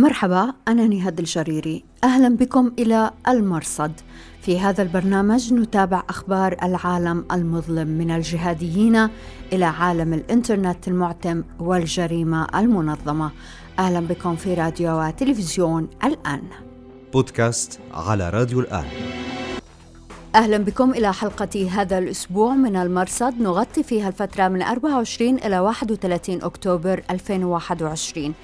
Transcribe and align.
مرحبا 0.00 0.52
أنا 0.68 0.86
نهاد 0.86 1.18
الجريري. 1.18 1.84
أهلا 2.04 2.36
بكم 2.36 2.72
إلى 2.78 3.10
المرصد. 3.28 3.92
في 4.42 4.60
هذا 4.60 4.82
البرنامج 4.82 5.52
نتابع 5.52 6.02
أخبار 6.08 6.56
العالم 6.62 7.24
المظلم 7.32 7.88
من 7.88 8.10
الجهاديين 8.10 9.08
إلى 9.52 9.64
عالم 9.64 10.12
الإنترنت 10.12 10.88
المعتم 10.88 11.42
والجريمة 11.58 12.46
المنظمة. 12.54 13.30
أهلا 13.78 14.00
بكم 14.00 14.36
في 14.36 14.54
راديو 14.54 15.00
وتلفزيون 15.00 15.88
الآن. 16.04 16.42
بودكاست 17.12 17.80
على 17.94 18.30
راديو 18.30 18.60
الآن. 18.60 18.84
أهلا 20.34 20.58
بكم 20.58 20.90
إلى 20.90 21.12
حلقة 21.12 21.68
هذا 21.70 21.98
الأسبوع 21.98 22.54
من 22.54 22.76
المرصد. 22.76 23.40
نغطي 23.40 23.82
فيها 23.82 24.08
الفترة 24.08 24.48
من 24.48 24.62
24 24.62 25.34
إلى 25.34 25.58
31 25.58 26.42
أكتوبر 26.42 27.02
2021 27.10 28.34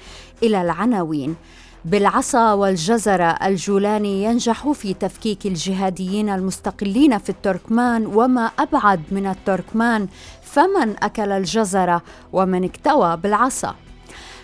إلى 0.43 0.61
العناوين. 0.61 1.35
بالعصا 1.85 2.53
والجزرة 2.53 3.23
الجولاني 3.23 4.23
ينجح 4.23 4.71
في 4.71 4.93
تفكيك 4.93 5.45
الجهاديين 5.45 6.29
المستقلين 6.29 7.17
في 7.17 7.29
التركمان 7.29 8.05
وما 8.05 8.45
أبعد 8.59 9.01
من 9.11 9.27
التركمان 9.27 10.07
فمن 10.43 11.03
أكل 11.03 11.31
الجزرة 11.31 12.01
ومن 12.33 12.63
اكتوى 12.63 13.17
بالعصا. 13.17 13.75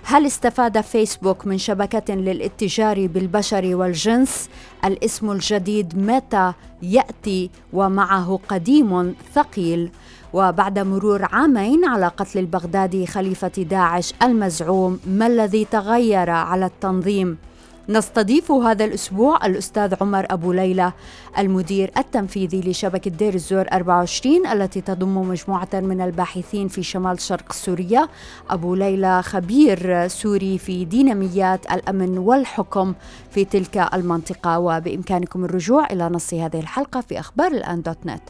هل 0.05 0.25
استفاد 0.25 0.81
فيسبوك 0.81 1.47
من 1.47 1.57
شبكة 1.57 2.13
للاتجار 2.15 3.07
بالبشر 3.07 3.75
والجنس؟ 3.75 4.49
الاسم 4.85 5.31
الجديد 5.31 5.97
ميتا 5.97 6.53
يأتي 6.81 7.49
ومعه 7.73 8.39
قديم 8.49 9.15
ثقيل 9.33 9.91
وبعد 10.33 10.79
مرور 10.79 11.25
عامين 11.25 11.85
على 11.85 12.07
قتل 12.07 12.39
البغدادي 12.39 13.05
خليفة 13.07 13.47
داعش 13.47 14.13
المزعوم 14.23 14.99
ما 15.07 15.27
الذي 15.27 15.65
تغير 15.65 16.29
على 16.29 16.65
التنظيم؟ 16.65 17.37
نستضيف 17.89 18.51
هذا 18.51 18.85
الأسبوع 18.85 19.45
الأستاذ 19.45 19.95
عمر 20.01 20.25
أبو 20.29 20.51
ليلى 20.51 20.93
المدير 21.37 21.91
التنفيذي 21.97 22.61
لشبكة 22.61 23.11
دير 23.11 23.33
الزور 23.33 23.65
24 23.73 24.47
التي 24.47 24.81
تضم 24.81 25.17
مجموعة 25.17 25.69
من 25.73 26.01
الباحثين 26.01 26.67
في 26.67 26.83
شمال 26.83 27.21
شرق 27.21 27.51
سوريا. 27.51 28.07
أبو 28.49 28.75
ليلى 28.75 29.23
خبير 29.23 30.07
سوري 30.07 30.57
في 30.57 30.85
ديناميات 30.85 31.71
الأمن 31.71 32.17
والحكم 32.17 32.93
في 33.31 33.45
تلك 33.45 33.77
المنطقة 33.93 34.59
وبإمكانكم 34.59 35.45
الرجوع 35.45 35.85
إلى 35.85 36.09
نص 36.09 36.33
هذه 36.33 36.59
الحلقة 36.59 37.01
في 37.01 37.19
أخبار 37.19 37.51
الآن 37.51 37.81
dot 37.81 38.05
net. 38.05 38.23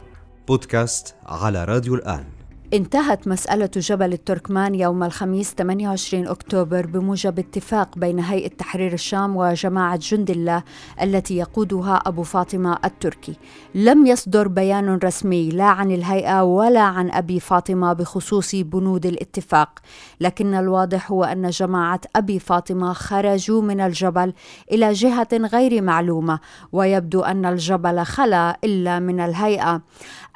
بودكاست 0.48 1.14
على 1.26 1.64
راديو 1.64 1.94
الآن. 1.94 2.33
انتهت 2.74 3.28
مسألة 3.28 3.70
جبل 3.76 4.12
التركمان 4.12 4.74
يوم 4.74 5.02
الخميس 5.02 5.54
28 5.58 6.26
أكتوبر 6.28 6.86
بموجب 6.86 7.38
اتفاق 7.38 7.98
بين 7.98 8.20
هيئة 8.20 8.48
تحرير 8.48 8.92
الشام 8.92 9.36
وجماعة 9.36 9.96
جند 10.02 10.30
الله 10.30 10.62
التي 11.02 11.36
يقودها 11.36 11.94
أبو 12.06 12.22
فاطمة 12.22 12.78
التركي. 12.84 13.36
لم 13.74 14.06
يصدر 14.06 14.48
بيان 14.48 14.98
رسمي 15.04 15.48
لا 15.50 15.64
عن 15.64 15.90
الهيئة 15.90 16.42
ولا 16.42 16.80
عن 16.80 17.10
أبي 17.10 17.40
فاطمة 17.40 17.92
بخصوص 17.92 18.54
بنود 18.54 19.06
الاتفاق 19.06 19.78
لكن 20.20 20.54
الواضح 20.54 21.10
هو 21.10 21.24
أن 21.24 21.50
جماعة 21.50 22.00
أبي 22.16 22.38
فاطمة 22.38 22.92
خرجوا 22.92 23.62
من 23.62 23.80
الجبل 23.80 24.32
إلى 24.72 24.92
جهة 24.92 25.28
غير 25.32 25.82
معلومة 25.82 26.38
ويبدو 26.72 27.20
أن 27.20 27.46
الجبل 27.46 28.04
خلا 28.04 28.58
إلا 28.64 28.98
من 28.98 29.20
الهيئة. 29.20 29.82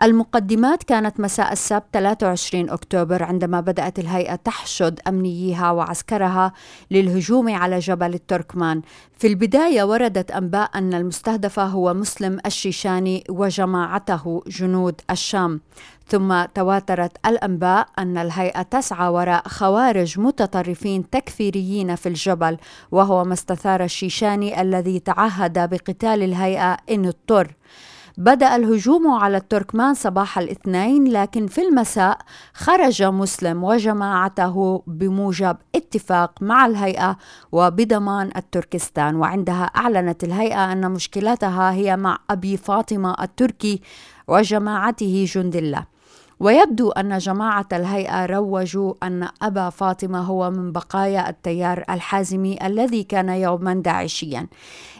المقدمات 0.02 0.82
كانت 0.82 1.20
مساء 1.20 1.52
السبت 1.52 1.84
23 1.92 2.27
أكتوبر 2.54 3.22
عندما 3.22 3.60
بدأت 3.60 3.98
الهيئة 3.98 4.34
تحشد 4.34 5.00
أمنييها 5.08 5.70
وعسكرها 5.70 6.52
للهجوم 6.90 7.54
على 7.54 7.78
جبل 7.78 8.14
التركمان. 8.14 8.82
في 9.18 9.26
البداية 9.26 9.82
وردت 9.82 10.30
أنباء 10.30 10.70
أن 10.74 10.94
المستهدف 10.94 11.58
هو 11.58 11.94
مسلم 11.94 12.38
الشيشاني 12.46 13.24
وجماعته 13.28 14.42
جنود 14.46 15.00
الشام. 15.10 15.60
ثم 16.06 16.44
تواترت 16.44 17.12
الأنباء 17.26 17.88
أن 17.98 18.18
الهيئة 18.18 18.62
تسعى 18.62 19.08
وراء 19.08 19.48
خوارج 19.48 20.20
متطرفين 20.20 21.10
تكفيريين 21.10 21.94
في 21.94 22.08
الجبل 22.08 22.56
وهو 22.90 23.24
ما 23.24 23.32
استثار 23.32 23.84
الشيشاني 23.84 24.60
الذي 24.60 24.98
تعهد 25.00 25.70
بقتال 25.70 26.22
الهيئة 26.22 26.76
إن 26.90 27.06
اضطر. 27.06 27.54
بدأ 28.18 28.56
الهجوم 28.56 29.10
على 29.10 29.36
التركمان 29.36 29.94
صباح 29.94 30.38
الاثنين 30.38 31.04
لكن 31.04 31.46
في 31.46 31.60
المساء 31.62 32.18
خرج 32.54 33.02
مسلم 33.02 33.64
وجماعته 33.64 34.82
بموجب 34.86 35.56
اتفاق 35.74 36.42
مع 36.42 36.66
الهيئة 36.66 37.16
وبضمان 37.52 38.30
التركستان. 38.36 39.16
وعندها 39.16 39.64
أعلنت 39.64 40.24
الهيئة 40.24 40.72
أن 40.72 40.90
مشكلتها 40.90 41.72
هي 41.72 41.96
مع 41.96 42.18
أبي 42.30 42.56
فاطمة 42.56 43.16
التركي 43.22 43.80
وجماعته 44.28 45.26
جند 45.34 45.56
الله. 45.56 45.97
ويبدو 46.40 46.90
أن 46.90 47.18
جماعة 47.18 47.66
الهيئة 47.72 48.26
روجوا 48.26 48.94
أن 49.02 49.28
أبا 49.42 49.70
فاطمة 49.70 50.20
هو 50.20 50.50
من 50.50 50.72
بقايا 50.72 51.28
التيار 51.30 51.84
الحازمي 51.90 52.58
الذي 52.66 53.02
كان 53.02 53.28
يوما 53.28 53.74
داعشيا. 53.74 54.46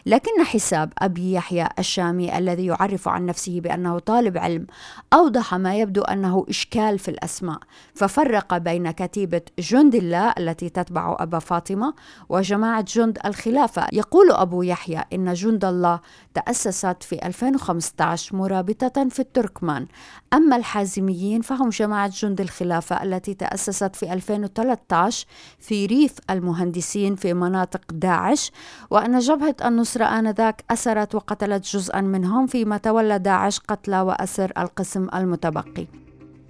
لكن 0.05 0.43
حساب 0.43 0.93
أبي 0.97 1.33
يحيى 1.33 1.67
الشامي 1.79 2.37
الذي 2.37 2.65
يعرف 2.65 3.07
عن 3.07 3.25
نفسه 3.25 3.61
بأنه 3.61 3.99
طالب 3.99 4.37
علم 4.37 4.67
أوضح 5.13 5.55
ما 5.55 5.75
يبدو 5.75 6.01
أنه 6.01 6.45
إشكال 6.49 6.99
في 6.99 7.11
الأسماء. 7.11 7.59
ففرق 7.93 8.57
بين 8.57 8.91
كتيبة 8.91 9.41
جند 9.59 9.95
الله 9.95 10.33
التي 10.37 10.69
تتبع 10.69 11.17
أبا 11.19 11.39
فاطمة 11.39 11.93
وجماعة 12.29 12.85
جند 12.87 13.19
الخلافة. 13.25 13.87
يقول 13.93 14.31
أبو 14.31 14.61
يحيى 14.61 15.03
إن 15.13 15.33
جند 15.33 15.65
الله 15.65 15.99
تأسست 16.33 16.97
في 17.03 17.25
2015 17.25 18.35
مرابطة 18.35 19.09
في 19.09 19.19
التركمان. 19.19 19.87
أما 20.33 20.55
الحازميين 20.55 21.28
فهم 21.37 21.69
جماعة 21.69 22.11
جند 22.13 22.41
الخلافة 22.41 23.03
التي 23.03 23.33
تأسست 23.33 23.95
في 23.95 24.13
2013 24.13 25.25
في 25.59 25.85
ريف 25.85 26.15
المهندسين 26.29 27.15
في 27.15 27.33
مناطق 27.33 27.81
داعش 27.91 28.51
وأن 28.89 29.19
جبهة 29.19 29.55
النصرة 29.65 30.05
آنذاك 30.05 30.63
أسرت 30.71 31.15
وقتلت 31.15 31.65
جزءا 31.75 32.01
منهم 32.01 32.47
فيما 32.47 32.77
تولى 32.77 33.19
داعش 33.19 33.59
قتل 33.59 33.95
وأسر 33.95 34.51
القسم 34.57 35.07
المتبقي. 35.13 35.87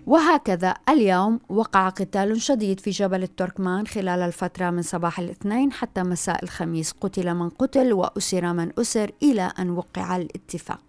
وهكذا 0.08 0.74
اليوم 0.90 1.40
وقع 1.50 1.90
قتال 1.90 2.42
شديد 2.42 2.80
في 2.80 2.90
جبل 2.90 3.24
التركمان 3.24 3.88
خلال 3.88 4.20
الفترة 4.20 4.70
من 4.70 4.82
صباح 4.82 5.20
الاثنين 5.20 5.72
حتى 5.72 6.04
مساء 6.04 6.44
الخميس. 6.44 6.94
قتل 7.02 7.34
من 7.34 7.50
قتل 7.50 7.94
وأسر 7.94 8.54
من 8.54 8.72
أسر 8.80 9.12
إلى 9.24 9.52
أن 9.60 9.70
وقع 9.70 10.18
الاتفاق. 10.18 10.82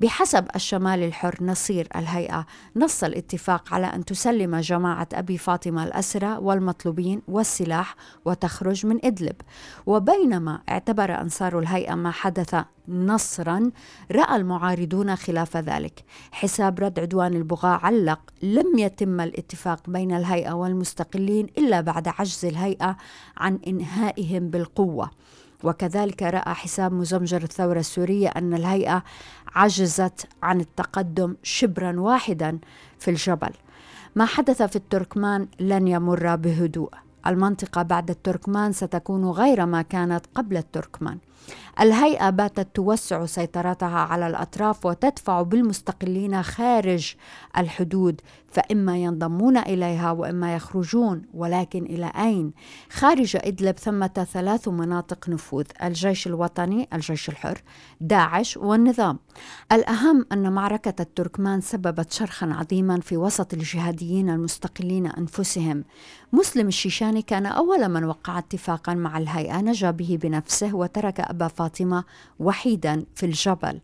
بحسب 0.00 0.46
الشمال 0.56 1.02
الحر 1.02 1.36
نصير 1.40 1.88
الهيئة. 1.96 2.46
نص 2.76 3.04
الاتفاق 3.04 3.74
على 3.74 3.86
أن 3.86 4.04
تسلم 4.04 4.56
جماعة 4.56 5.08
أبي 5.12 5.38
فاطمة 5.38 5.84
الأسرى 5.84 6.36
والمطلوبين 6.40 7.22
والسلاح 7.28 7.96
وتخرج 8.24 8.86
من 8.86 9.04
إدلب. 9.04 9.36
وبينما 9.86 10.60
اعتبر 10.68 11.20
أنصار 11.20 11.58
الهيئة 11.58 11.94
ما 11.94 12.10
حدث 12.10 12.56
نصرا 12.88 13.70
رأى 14.12 14.36
المعارضون 14.36 15.16
خلاف 15.16 15.56
ذلك. 15.56 16.04
حساب 16.32 16.80
رد 16.80 17.00
عدوان 17.00 17.34
البغاة 17.34 17.80
علق. 17.82 18.20
لم 18.42 18.78
يتم 18.78 19.20
الاتفاق 19.20 19.90
بين 19.90 20.12
الهيئة 20.12 20.52
والمستقلين 20.52 21.46
إلا 21.58 21.80
بعد 21.80 22.08
عجز 22.08 22.44
الهيئة 22.44 22.96
عن 23.36 23.58
إنهائهم 23.66 24.50
بالقوة. 24.50 25.10
وكذلك 25.64 26.22
رأى 26.22 26.54
حساب 26.54 26.92
مزمجر 26.92 27.42
الثورة 27.42 27.78
السورية 27.78 28.28
أن 28.28 28.54
الهيئة 28.54 29.02
عجزت 29.54 30.28
عن 30.42 30.60
التقدم 30.60 31.36
شبرا 31.42 32.00
واحدا 32.00 32.58
في 32.98 33.10
الجبل. 33.10 33.52
ما 34.16 34.24
حدث 34.24 34.62
في 34.62 34.76
التركمان 34.76 35.48
لن 35.60 35.88
يمر 35.88 36.36
بهدوء. 36.36 36.90
المنطقة 37.26 37.82
بعد 37.82 38.10
التركمان 38.10 38.72
ستكون 38.72 39.24
غير 39.30 39.66
ما 39.66 39.82
كانت 39.82 40.26
قبل 40.34 40.56
التركمان. 40.56 41.18
الهيئة 41.80 42.30
باتت 42.30 42.68
توسع 42.74 43.26
سيطرتها 43.26 43.98
على 43.98 44.26
الأطراف 44.26 44.86
وتدفع 44.86 45.42
بالمستقلين 45.42 46.42
خارج 46.42 47.14
الحدود 47.58 48.20
فإما 48.48 48.96
ينضمون 48.96 49.56
إليها 49.56 50.10
وإما 50.10 50.54
يخرجون 50.54 51.22
ولكن 51.34 51.84
إلى 51.84 52.12
أين؟ 52.16 52.52
خارج 52.90 53.36
إدلب 53.36 53.78
ثمة 53.78 54.26
ثلاث 54.32 54.68
مناطق 54.68 55.28
نفوذ 55.28 55.64
الجيش 55.82 56.26
الوطني 56.26 56.88
الجيش 56.92 57.28
الحر 57.28 57.62
داعش 58.00 58.56
والنظام. 58.56 59.18
الأهم 59.72 60.26
أن 60.32 60.52
معركة 60.52 61.02
التركمان 61.02 61.60
سببت 61.60 62.12
شرخا 62.12 62.46
عظيما 62.52 63.00
في 63.00 63.16
وسط 63.16 63.54
الجهاديين 63.54 64.30
المستقلين 64.30 65.06
أنفسهم. 65.06 65.84
مسلم 66.32 66.68
الشيشاني 66.68 67.22
كان 67.22 67.46
أول 67.46 67.88
من 67.88 68.04
وقع 68.04 68.38
اتفاقا 68.38 68.94
مع 68.94 69.18
الهيئة 69.18 69.60
نجا 69.60 69.90
به 69.90 70.18
بنفسه 70.22 70.74
وترك 70.74 71.20
أبا 71.20 71.48
فاطمة 71.48 72.04
وحيدا 72.38 73.04
في 73.14 73.26
الجبل. 73.26 73.80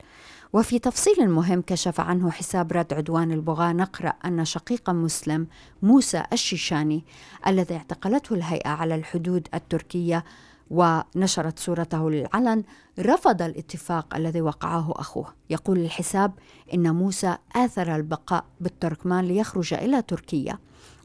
وفي 0.52 0.78
تفصيل 0.78 1.30
مهم 1.30 1.62
كشف 1.62 2.00
عنه 2.00 2.30
حساب 2.30 2.72
رد 2.72 2.94
عدوان 2.94 3.32
البغاة 3.32 3.72
نقرأ 3.72 4.12
أن 4.24 4.44
شقيقا 4.44 4.92
مسلم 4.92 5.46
موسى 5.82 6.22
الشيشاني 6.32 7.04
الذي 7.46 7.76
اعتقلته 7.76 8.34
الهيئة 8.34 8.68
على 8.68 8.94
الحدود 8.94 9.48
التركية 9.54 10.24
ونشرت 10.70 11.58
صورته 11.58 12.10
للعلن 12.10 12.62
رفض 12.98 13.42
الاتفاق 13.42 14.14
الذي 14.16 14.40
وقعه 14.40 14.92
أخوه. 14.96 15.34
يقول 15.50 15.78
الحساب 15.78 16.32
إن 16.74 16.94
موسى 16.94 17.36
آثر 17.56 17.96
البقاء 17.96 18.44
بالتركمان 18.60 19.24
ليخرج 19.24 19.74
إلى 19.74 20.02
تركيا 20.02 20.58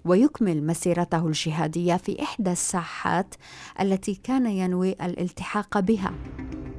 ويكمل 0.06 0.66
مسيرته 0.66 1.28
الجهادية 1.28 1.96
في 1.96 2.24
إحدى 2.24 2.52
الساحات 2.52 3.36
التي 3.82 4.16
كان 4.16 4.46
ينوي 4.46 4.92
الالتحاق 4.92 5.80
بها. 5.80 6.12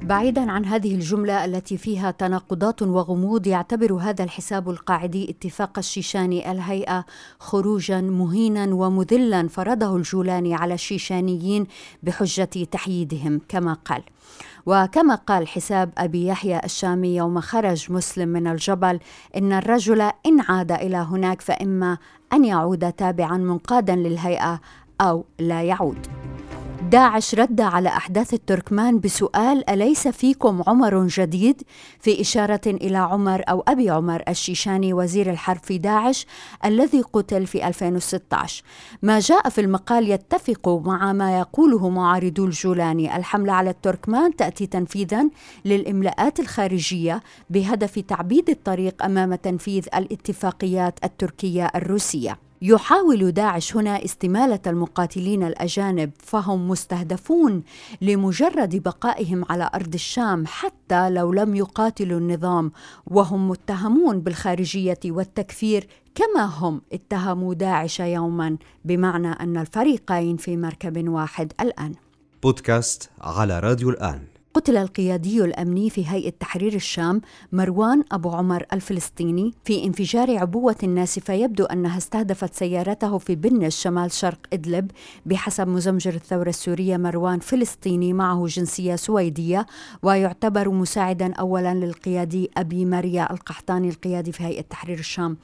بعيدا 0.03 0.51
عن 0.51 0.65
هذه 0.65 0.95
الجملة 0.95 1.45
التي 1.45 1.77
فيها 1.77 2.11
تناقضات 2.11 2.81
وغموض 2.81 3.47
يعتبر 3.47 3.93
هذا 3.93 4.23
الحساب 4.23 4.69
القاعدي 4.69 5.29
اتفاق 5.29 5.77
الشيشاني 5.77 6.51
الهيئة 6.51 7.05
خروجا 7.39 8.01
مهينا 8.01 8.73
ومذلا 8.73 9.47
فرضه 9.47 9.95
الجولاني 9.95 10.55
على 10.55 10.73
الشيشانيين 10.73 11.67
بحجة 12.03 12.63
تحييدهم 12.71 13.41
كما 13.49 13.73
قال. 13.73 14.03
وكما 14.65 15.15
قال 15.15 15.47
حساب 15.47 15.91
أبي 15.97 16.27
يحيى 16.27 16.59
الشامي 16.63 17.15
يوم 17.15 17.39
خرج 17.39 17.91
مسلم 17.91 18.29
من 18.29 18.47
الجبل 18.47 18.99
إن 19.37 19.53
الرجل 19.53 20.01
إن 20.01 20.41
عاد 20.49 20.71
إلى 20.71 20.97
هناك 20.97 21.41
فإما 21.41 21.97
أن 22.33 22.45
يعود 22.45 22.91
تابعا 22.91 23.37
منقادا 23.37 23.95
للهيئة 23.95 24.61
أو 25.01 25.25
لا 25.39 25.63
يعود. 25.63 26.22
داعش 26.89 27.35
رد 27.35 27.61
على 27.61 27.89
أحداث 27.89 28.33
التركمان 28.33 28.99
بسؤال 28.99 29.69
أليس 29.69 30.07
فيكم 30.07 30.63
عمر 30.67 31.07
جديد؟ 31.07 31.61
في 31.99 32.21
إشارة 32.21 32.61
إلى 32.67 32.97
عمر 32.97 33.41
أو 33.49 33.63
أبي 33.67 33.89
عمر 33.89 34.23
الشيشاني 34.29 34.93
وزير 34.93 35.29
الحرب 35.29 35.59
في 35.63 35.77
داعش 35.77 36.25
الذي 36.65 37.01
قتل 37.01 37.45
في 37.47 37.67
2016 37.67 38.63
ما 39.01 39.19
جاء 39.19 39.49
في 39.49 39.61
المقال 39.61 40.09
يتفق 40.11 40.81
مع 40.85 41.13
ما 41.13 41.39
يقوله 41.39 41.89
معارضو 41.89 42.45
الجولاني. 42.45 43.17
الحملة 43.17 43.53
على 43.53 43.69
التركمان 43.69 44.35
تأتي 44.35 44.65
تنفيذا 44.65 45.29
للإملاءات 45.65 46.39
الخارجية 46.39 47.21
بهدف 47.49 47.99
تعبيد 47.99 48.49
الطريق 48.49 49.03
أمام 49.03 49.35
تنفيذ 49.35 49.85
الاتفاقيات 49.95 50.99
التركية 51.03 51.71
الروسية. 51.75 52.37
يحاول 52.65 53.31
داعش 53.31 53.75
هنا 53.75 54.05
استمالة 54.05 54.59
المقاتلين 54.67 55.43
الأجانب 55.43 56.11
فهم 56.19 56.67
مستهدفون 56.69 57.63
لمجرد 58.01 58.75
بقائهم 58.75 59.45
على 59.49 59.69
أرض 59.75 59.93
الشام 59.93 60.43
حتى 60.47 61.09
لو 61.09 61.33
لم 61.33 61.55
يقاتلوا 61.55 62.19
النظام 62.19 62.71
وهم 63.07 63.49
متهمون 63.49 64.19
بالخارجية 64.19 64.99
والتكفير 65.05 65.87
كما 66.15 66.45
هم 66.45 66.81
اتهموا 66.93 67.53
داعش 67.53 67.99
يوما 67.99 68.57
بمعنى 68.85 69.31
أن 69.31 69.57
الفريقين 69.57 70.37
في 70.37 70.57
مركب 70.57 71.09
واحد 71.09 71.53
الآن. 71.61 71.93
بودكاست 72.43 73.09
على 73.21 73.59
راديو 73.59 73.89
الآن. 73.89 74.32
قتل 74.53 74.77
القيادي 74.77 75.43
الأمني 75.43 75.89
في 75.89 76.07
هيئة 76.07 76.33
تحرير 76.39 76.73
الشام 76.73 77.21
مروان 77.51 78.03
أبو 78.11 78.29
عمر 78.29 78.65
الفلسطيني 78.73 79.53
في 79.65 79.83
انفجار 79.83 80.37
عبوة 80.37 80.75
ناسفة 80.83 81.33
يبدو 81.33 81.65
أنها 81.65 81.97
استهدفت 81.97 82.53
سيارته 82.53 83.17
في 83.17 83.35
بنش 83.35 83.75
شمال 83.75 84.11
شرق 84.11 84.39
إدلب 84.53 84.91
بحسب 85.25 85.67
مزمجر 85.67 86.13
الثورة 86.13 86.49
السورية 86.49 86.97
مروان 86.97 87.39
فلسطيني 87.39 88.13
معه 88.13 88.45
جنسية 88.45 88.95
سويدية 88.95 89.65
ويعتبر 90.03 90.69
مساعدا 90.69 91.33
اولا 91.33 91.73
للقيادي 91.73 92.51
أبي 92.57 92.85
مريا 92.85 93.33
القحطاني 93.33 93.89
القيادي 93.89 94.31
في 94.31 94.43
هيئة 94.43 94.61
تحرير 94.61 94.99
الشام. 94.99 95.37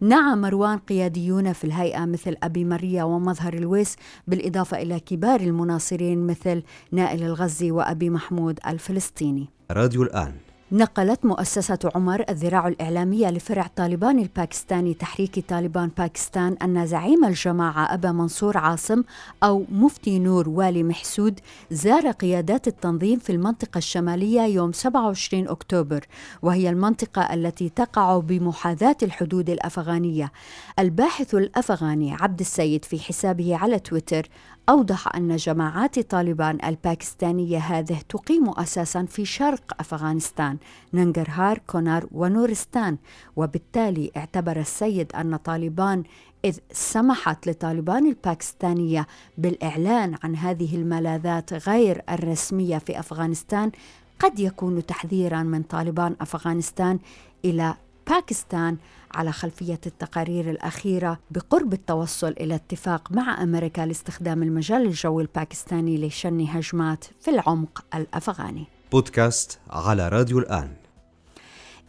نعى 0.00 0.36
مروان 0.36 0.78
قياديون 0.78 1.52
في 1.52 1.64
الهيئة 1.64 2.04
مثل 2.04 2.36
أبي 2.42 2.64
مريا 2.64 3.04
ومظهر 3.04 3.54
الويس 3.54 3.96
بالإضافة 4.26 4.82
إلى 4.82 5.00
كبار 5.00 5.40
المناصرين 5.40 6.26
مثل 6.26 6.62
نائل 6.92 7.22
الغزي 7.22 7.70
وأبي 7.70 8.10
محمود 8.10 8.55
الفلسطيني. 8.66 9.48
راديو 9.70 10.02
الآن. 10.02 10.32
نقلت 10.72 11.24
مؤسسة 11.24 11.78
عمر 11.94 12.24
الذراع 12.28 12.68
الإعلامية 12.68 13.30
لفرع 13.30 13.66
طالبان 13.76 14.18
الباكستاني 14.18 14.94
تحريك 14.94 15.48
طالبان 15.48 15.90
باكستان 15.98 16.56
أن 16.62 16.86
زعيم 16.86 17.24
الجماعة 17.24 17.94
أبا 17.94 18.12
منصور 18.12 18.58
عاصم 18.58 19.02
أو 19.42 19.64
مفتي 19.72 20.18
نور 20.18 20.48
والي 20.48 20.82
محسود 20.82 21.40
زار 21.70 22.10
قيادات 22.10 22.68
التنظيم 22.68 23.18
في 23.18 23.32
المنطقة 23.32 23.78
الشمالية 23.78 24.40
يوم 24.40 24.72
27 24.72 25.48
أكتوبر 25.48 26.04
وهي 26.42 26.70
المنطقة 26.70 27.34
التي 27.34 27.68
تقع 27.68 28.18
بمحاذاة 28.18 28.96
الحدود 29.02 29.50
الأفغانية. 29.50 30.32
الباحث 30.78 31.34
الأفغاني 31.34 32.14
عبد 32.20 32.40
السيد 32.40 32.84
في 32.84 32.98
حسابه 32.98 33.56
على 33.56 33.78
تويتر 33.78 34.28
أوضح 34.68 35.16
أن 35.16 35.36
جماعات 35.36 35.98
طالبان 35.98 36.58
الباكستانية 36.64 37.58
هذه 37.58 37.98
تقيم 38.08 38.48
أساسا 38.48 39.04
في 39.04 39.24
شرق 39.24 39.72
أفغانستان 39.80 40.56
ننجرهار 40.94 41.58
كونار 41.66 42.06
ونورستان. 42.12 42.96
وبالتالي 43.36 44.10
اعتبر 44.16 44.60
السيد 44.60 45.12
أن 45.12 45.36
طالبان 45.36 46.02
إذ 46.44 46.58
سمحت 46.72 47.46
لطالبان 47.46 48.06
الباكستانية 48.06 49.06
بالإعلان 49.38 50.14
عن 50.22 50.36
هذه 50.36 50.76
الملاذات 50.76 51.68
غير 51.68 52.02
الرسمية 52.10 52.78
في 52.78 52.98
أفغانستان 52.98 53.70
قد 54.18 54.40
يكون 54.40 54.86
تحذيرا 54.86 55.42
من 55.42 55.62
طالبان 55.62 56.16
أفغانستان 56.20 56.98
إلى 57.44 57.74
باكستان 58.10 58.76
على 59.14 59.32
خلفية 59.32 59.80
التقارير 59.86 60.50
الأخيرة 60.50 61.18
بقرب 61.30 61.72
التوصل 61.72 62.28
إلى 62.40 62.54
اتفاق 62.54 63.12
مع 63.12 63.42
أمريكا 63.42 63.82
لاستخدام 63.82 64.42
المجال 64.42 64.86
الجوي 64.86 65.22
الباكستاني 65.22 66.06
لشن 66.06 66.40
هجمات 66.40 67.04
في 67.20 67.30
العمق 67.30 67.84
الأفغاني. 67.94 68.64
بودكاست 68.92 69.58
على 69.70 70.08
راديو 70.08 70.38
الآن. 70.38 70.72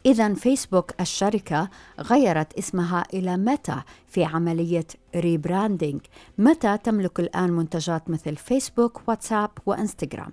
إذا 0.05 0.33
فيسبوك 0.33 0.91
الشركة 1.01 1.69
غيرت 1.99 2.53
اسمها 2.53 3.03
إلى 3.13 3.37
ميتا 3.37 3.83
في 4.07 4.23
عملية 4.23 4.87
rebranding 5.15 6.01
متى 6.37 6.77
تملك 6.77 7.19
الآن 7.19 7.51
منتجات 7.51 8.09
مثل 8.09 8.35
فيسبوك 8.35 9.01
واتساب 9.07 9.49
وإنستغرام. 9.65 10.31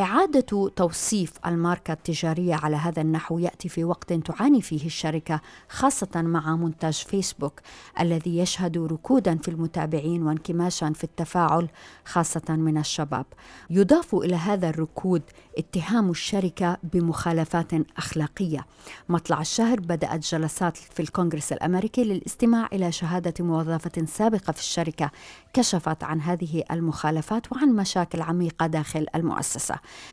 إعادة 0.00 0.70
توصيف 0.76 1.32
الماركة 1.46 1.92
التجارية 1.92 2.54
على 2.54 2.76
هذا 2.76 3.02
النحو 3.02 3.38
يأتي 3.38 3.68
في 3.68 3.84
وقت 3.84 4.12
تعاني 4.12 4.62
فيه 4.62 4.86
الشركة 4.86 5.40
خاصة 5.68 6.22
مع 6.22 6.56
منتج 6.56 6.92
فيسبوك 6.92 7.60
الذي 8.00 8.38
يشهد 8.38 8.78
ركودا 8.78 9.36
في 9.36 9.48
المتابعين 9.48 10.22
وانكماشا 10.22 10.92
في 10.92 11.04
التفاعل 11.04 11.68
خاصة 12.04 12.42
من 12.48 12.78
الشباب. 12.78 13.26
يضاف 13.70 14.14
إلى 14.14 14.36
هذا 14.36 14.68
الركود 14.68 15.22
اتهام 15.58 16.10
الشركة 16.10 16.78
بمخالفات 16.82 17.72
أخلاقية. 17.96 18.66
مطلع 19.08 19.40
الشهر 19.40 19.80
بدأت 19.80 20.20
جلسات 20.20 20.76
في 20.76 21.00
الكونغرس 21.00 21.52
الأمريكي 21.52 22.04
للاستماع 22.04 22.68
إلى 22.72 22.92
شهادة 22.92 23.44
موظفة 23.44 24.06
سابقة 24.06 24.52
في 24.52 24.60
الشركة 24.60 25.10
كشفت 25.52 26.04
عن 26.04 26.20
هذه 26.20 26.64
المخالفات 26.70 27.52
وعن 27.52 27.68
مشاكل 27.68 28.22
عميقة 28.22 28.66
داخل 28.66 29.06
المؤسسة. 29.14 29.57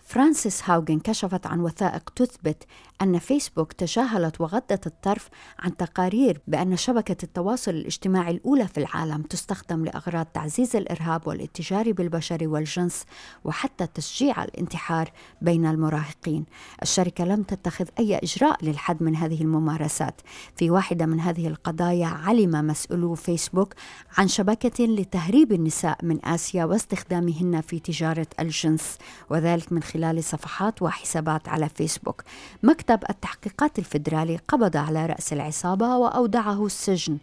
فرانسيس 0.04 0.70
هاوغن 0.70 1.00
كشفت 1.00 1.48
عن 1.48 1.60
وثائق 1.60 2.10
تثبت 2.10 2.64
أن 3.02 3.20
فيسبوك 3.20 3.74
تجاهلت 3.74 4.42
وغضت 4.42 4.88
الطرف 4.88 5.30
عن 5.60 5.78
تقارير 5.78 6.42
بأن 6.48 6.75
شبكة 6.75 7.18
التواصل 7.24 7.72
الاجتماعي 7.72 8.32
الأولى 8.32 8.68
في 8.68 8.78
العالم 8.78 9.22
تستخدم 9.22 9.86
لأغراض 9.86 10.25
تعزيز 10.25 10.75
الإرهاب 10.75 11.28
والاتجار 11.28 11.92
بالبشر 11.92 12.48
والجنس 12.48 13.06
وحتى 13.44 13.88
تشجيع 13.88 14.44
الانتحار 14.44 15.12
بين 15.42 15.66
المراهقين. 15.66 16.46
الشركة 16.82 17.25
لم 17.25 17.44
تتخذ 17.44 17.86
أي 18.00 18.18
إجراء 18.18 18.66
للحد 18.66 19.04
من 19.04 19.16
هذه 19.16 19.42
الممارسات. 19.42 20.22
في 20.56 20.70
واحدة 20.72 21.06
من 21.06 21.20
هذه 21.20 21.48
القضايا 21.48 22.08
علم 22.08 22.68
مسؤولو 22.68 23.16
فيسبوك 23.16 23.74
عن 24.18 24.28
شبكة 24.28 24.86
لتهريب 24.86 25.52
النساء 25.52 25.98
من 26.04 26.25
آسيا 26.25 26.66
واستخدامهن 26.66 27.62
في 27.62 27.80
تجارة 27.80 28.28
الجنس 28.40 28.98
وذلك 29.29 29.72
من 29.72 29.84
خلال 29.84 30.24
صفحات 30.24 30.82
وحسابات 30.82 31.50
على 31.50 31.70
فيسبوك. 31.70 32.24
مكتب 32.63 33.00
التحقيقات 33.10 33.79
الفيدرالي 33.79 34.39
قبض 34.48 34.77
على 34.77 35.05
رأس 35.05 35.34
العصابة 35.34 35.98
وأودعه 35.98 36.65
السجن 36.65 37.17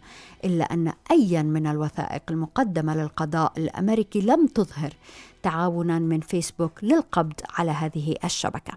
إلا 0.45 0.63
أن 0.63 0.93
أيا 1.11 1.41
من 1.41 1.67
الوثائق 1.67 2.21
المقدمة 2.29 2.95
للقضاء 2.95 3.53
الأمريكي 3.57 4.21
لم 4.21 4.47
تظهر 4.47 4.93
تعاونا 5.43 5.99
من 5.99 6.19
فيسبوك 6.19 6.83
للقبض 6.83 7.33
على 7.57 7.71
هذه 7.71 8.15
الشبكة. 8.23 8.73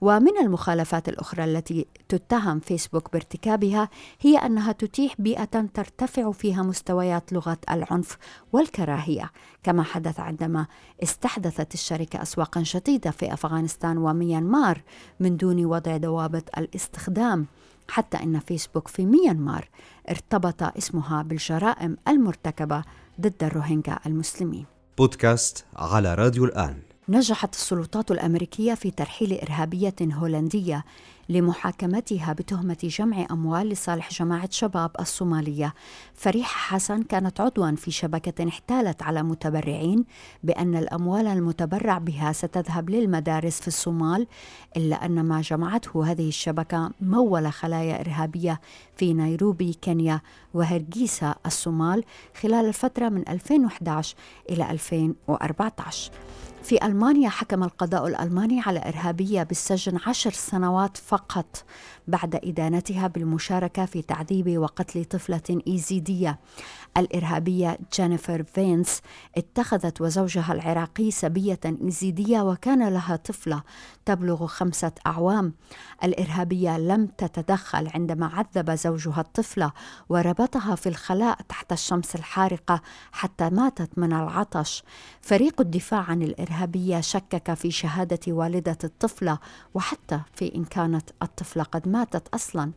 ومن 0.00 0.38
المخالفات 0.40 1.08
الأخرى 1.08 1.44
التي 1.44 1.86
تتهم 2.08 2.60
فيسبوك 2.60 3.12
بارتكابها 3.12 3.88
هي 4.20 4.38
أنها 4.38 4.72
تتيح 4.72 5.14
بيئة 5.18 5.66
ترتفع 5.74 6.32
فيها 6.32 6.62
مستويات 6.62 7.32
لغه 7.32 7.58
العنف 7.70 8.18
والكراهية، 8.52 9.30
كما 9.62 9.82
حدث 9.82 10.20
عندما 10.20 10.66
استحدثت 11.02 11.74
الشركة 11.74 12.22
اسواقا 12.22 12.62
جديده 12.64 13.10
في 13.10 13.32
أفغانستان 13.32 13.98
وميانمار 13.98 14.82
من 15.20 15.36
دون 15.36 15.64
وضع 15.64 15.96
ضوابط 15.96 16.58
الاستخدام. 16.58 17.46
حتى 17.90 18.16
إن 18.22 18.38
فيسبوك 18.38 18.88
في 18.88 19.06
ميانمار 19.06 19.68
ارتبط 20.10 20.62
اسمها 20.62 21.22
بالجرائم 21.22 21.96
المرتكبة 22.08 22.84
ضد 23.20 23.44
الروهينجا 23.44 23.98
المسلمين. 24.06 24.66
بودكاست 24.98 25.64
على 25.76 26.14
راديو 26.14 26.44
الآن 26.44 26.76
نجحت 27.08 27.54
السلطات 27.54 28.10
الأمريكية 28.10 28.74
في 28.74 28.90
ترحيل 28.90 29.40
إرهابية 29.40 29.94
هولندية 30.02 30.84
لمحاكمتها 31.30 32.32
بتهمة 32.32 32.76
جمع 32.82 33.26
أموال 33.30 33.68
لصالح 33.68 34.10
جماعة 34.10 34.48
شباب 34.50 34.90
الصومالية. 35.00 35.74
فريحة 36.14 36.76
حسن 36.76 37.02
كانت 37.02 37.40
عضوا 37.40 37.70
في 37.70 37.90
شبكة 37.90 38.48
احتالت 38.48 39.02
على 39.02 39.22
متبرعين 39.22 40.04
بأن 40.42 40.76
الأموال 40.76 41.26
المتبرع 41.26 41.98
بها 41.98 42.32
ستذهب 42.32 42.90
للمدارس 42.90 43.60
في 43.60 43.68
الصومال 43.68 44.26
إلا 44.76 45.04
أن 45.04 45.24
ما 45.24 45.40
جمعته 45.40 46.10
هذه 46.10 46.28
الشبكة 46.28 46.90
مول 47.00 47.52
خلايا 47.52 48.00
إرهابية 48.00 48.60
في 48.96 49.12
نيروبي 49.14 49.72
كينيا 49.72 50.20
وهرجيسا 50.54 51.34
الصومال 51.46 52.04
خلال 52.42 52.66
الفترة 52.66 53.08
من 53.08 53.28
2011 53.28 54.16
إلى 54.50 54.70
2014. 54.70 56.10
في 56.62 56.86
ألمانيا 56.86 57.28
حكم 57.28 57.62
القضاء 57.64 58.06
الألماني 58.06 58.60
على 58.60 58.78
إرهابية 58.88 59.42
بالسجن 59.42 59.98
عشر 60.06 60.30
سنوات 60.30 60.96
فقط 60.96 61.64
بعد 62.08 62.34
إدانتها 62.44 63.06
بالمشاركة 63.06 63.84
في 63.84 64.02
تعذيب 64.02 64.58
وقتل 64.58 65.04
طفلة 65.04 65.60
إيزيدية. 65.66 66.38
الإرهابية 66.96 67.78
جينيفر 67.94 68.42
فينس 68.42 69.00
اتخذت 69.36 70.00
وزوجها 70.00 70.52
العراقي 70.52 71.10
سبية 71.10 71.60
إيزيدية 71.64 72.40
وكان 72.40 72.88
لها 72.88 73.16
طفلة 73.16 73.62
تبلغ 74.04 74.46
خمسة 74.46 74.92
أعوام. 75.06 75.52
الإرهابية 76.04 76.78
لم 76.78 77.06
تتدخل 77.06 77.88
عندما 77.94 78.26
عذب 78.26 78.70
زوجها 78.70 79.20
الطفلة 79.20 79.72
وربطها 80.08 80.74
في 80.74 80.88
الخلاء 80.88 81.38
تحت 81.48 81.72
الشمس 81.72 82.14
الحارقة 82.14 82.82
حتى 83.12 83.50
ماتت 83.50 83.98
من 83.98 84.12
العطش. 84.12 84.82
فريق 85.20 85.60
الدفاع 85.60 86.00
عن 86.00 86.22
الإرهابية 86.22 86.49
شكك 87.00 87.54
في 87.54 87.70
شهادة 87.70 88.20
والدة 88.28 88.78
الطفلة 88.84 89.38
وحتى 89.74 90.20
في 90.34 90.54
إن 90.54 90.64
كانت 90.64 91.10
الطفلة 91.22 91.62
قد 91.62 91.88
ماتت 91.88 92.28
أصلاً. 92.34 92.72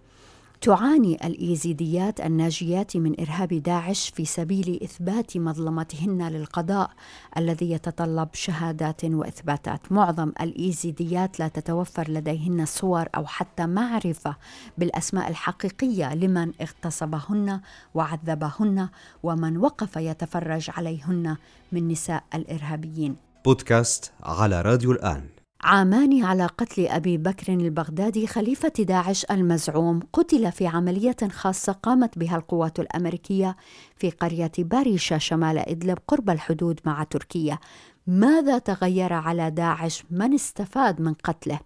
تعاني 0.63 1.27
الإيزيديات 1.27 2.21
الناجيات 2.21 2.97
من 2.97 3.19
إرهاب 3.19 3.53
داعش 3.53 4.09
في 4.09 4.25
سبيل 4.25 4.79
إثبات 4.83 5.37
مظلمتهن 5.37 6.27
للقضاء 6.27 6.91
الذي 7.37 7.71
يتطلب 7.71 8.29
شهادات 8.33 9.05
وإثباتات. 9.05 9.91
معظم 9.91 10.31
الإيزيديات 10.41 11.39
لا 11.39 11.47
تتوفر 11.47 12.11
لديهن 12.11 12.65
صور 12.65 13.05
أو 13.15 13.25
حتى 13.25 13.65
معرفة 13.65 14.35
بالأسماء 14.77 15.29
الحقيقية 15.29 16.15
لمن 16.15 16.51
اغتصبهن 16.61 17.61
وعذبهن 17.93 18.89
ومن 19.23 19.57
وقف 19.57 19.95
يتفرج 19.95 20.69
عليهن 20.77 21.37
من 21.71 21.87
نساء 21.87 22.23
الإرهابيين. 22.33 23.32
بودكاست 23.45 24.11
على 24.23 24.61
راديو 24.61 24.91
الآن. 24.91 25.29
عامان 25.61 26.23
على 26.23 26.45
قتل 26.45 26.87
أبي 26.87 27.17
بكر 27.17 27.53
البغدادي 27.53 28.27
خليفة 28.27 28.73
داعش 28.79 29.25
المزعوم 29.31 29.99
قتل 30.13 30.51
في 30.51 30.67
عملية 30.67 31.15
خاصة 31.31 31.71
قامت 31.71 32.19
بها 32.19 32.35
القوات 32.35 32.79
الأمريكية 32.79 33.55
في 33.95 34.09
قرية 34.09 34.51
باريشا 34.57 35.17
شمال 35.17 35.57
إدلب 35.57 35.97
قرب 36.07 36.29
الحدود 36.29 36.79
مع 36.85 37.03
تركيا. 37.03 37.59
ماذا 38.07 38.57
تغير 38.57 39.13
على 39.13 39.51
داعش؟ 39.51 40.03
من 40.11 40.33
استفاد 40.33 41.01
من 41.01 41.13
قتله؟ 41.13 41.59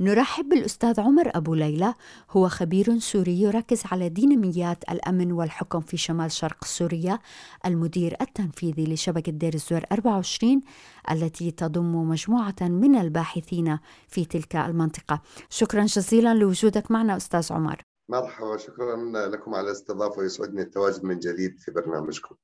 نرحب 0.00 0.48
بالأستاذ 0.48 1.00
عمر 1.00 1.30
أبو 1.34 1.54
ليلى. 1.54 1.94
هو 2.30 2.48
خبير 2.48 2.98
سوري 2.98 3.40
يركز 3.40 3.82
على 3.92 4.08
ديناميات 4.08 4.84
الأمن 4.90 5.32
والحكم 5.32 5.80
في 5.80 5.96
شمال 5.96 6.32
شرق 6.32 6.64
سوريا. 6.64 7.18
المدير 7.66 8.16
التنفيذي 8.20 8.94
لشبكة 8.94 9.32
دير 9.32 9.54
الزور 9.54 9.82
24 9.92 10.62
التي 11.10 11.50
تضم 11.50 12.08
مجموعة 12.08 12.56
من 12.60 12.96
الباحثين 12.96 13.78
في 14.08 14.24
تلك 14.24 14.56
المنطقة. 14.56 15.22
شكرا 15.50 15.84
جزيلا 15.84 16.34
لوجودك 16.34 16.90
معنا 16.90 17.16
أستاذ 17.16 17.52
عمر. 17.52 17.82
مرحبا 18.08 18.56
شكرا 18.56 18.96
لكم 19.28 19.54
على 19.54 19.66
الاستضافة 19.66 20.18
ويسعدني 20.18 20.62
التواجد 20.62 21.04
من 21.04 21.18
جديد 21.18 21.58
في 21.58 21.70
برنامجكم. 21.70 22.34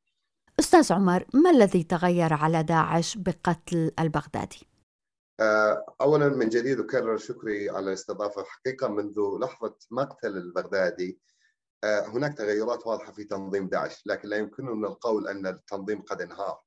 أستاذ 0.61 0.93
عمر 0.93 1.25
ما 1.35 1.51
الذي 1.51 1.83
تغير 1.83 2.33
على 2.33 2.63
داعش 2.63 3.17
بقتل 3.17 3.91
البغدادي؟ 3.99 4.67
آه، 5.41 5.97
اولا 6.01 6.29
من 6.29 6.49
جديد 6.49 6.81
اكرر 6.81 7.17
شكري 7.17 7.71
على 7.71 7.87
الاستضافة. 7.89 8.45
حقيقة 8.45 8.89
منذ 8.89 9.21
لحظة 9.41 9.77
مقتل 9.91 10.37
البغدادي 10.37 11.21
آه، 11.85 12.07
هناك 12.07 12.39
تغيرات 12.39 12.87
واضحة 12.87 13.13
في 13.13 13.25
تنظيم 13.25 13.69
داعش 13.69 14.03
لكن 14.07 14.29
لا 14.29 14.37
يمكننا 14.37 14.89
القول 14.89 15.29
أن 15.29 15.47
التنظيم 15.47 16.03
قد 16.03 16.21
انهار. 16.21 16.61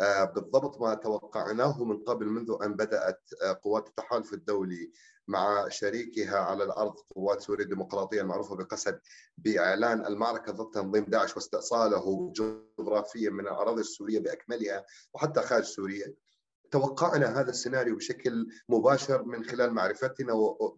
آه، 0.00 0.24
بالضبط 0.24 0.80
ما 0.80 0.94
توقعناه 0.94 1.84
من 1.84 2.04
قبل 2.04 2.26
منذ 2.26 2.56
أن 2.62 2.74
بدأت 2.74 3.20
قوات 3.62 3.88
التحالف 3.88 4.32
الدولي 4.32 4.92
مع 5.28 5.68
شريكها 5.68 6.38
على 6.38 6.64
الأرض 6.64 6.94
قوات 7.14 7.40
سوريا 7.40 7.64
الديمقراطية 7.64 8.20
المعروفة 8.20 8.56
بقسد 8.56 9.00
بإعلان 9.38 10.06
المعركة 10.06 10.52
ضد 10.52 10.74
تنظيم 10.74 11.04
داعش 11.04 11.36
واستئصاله 11.36 12.32
جغرافيا 12.78 13.30
من 13.30 13.40
الأراضي 13.40 13.80
السورية 13.80 14.18
بأكملها 14.18 14.84
وحتى 15.14 15.40
خارج 15.40 15.64
سوريا. 15.64 16.14
توقعنا 16.70 17.40
هذا 17.40 17.50
السيناريو 17.50 17.96
بشكل 17.96 18.48
مباشر 18.68 19.24
من 19.24 19.44
خلال 19.44 19.72
معرفتنا 19.72 20.32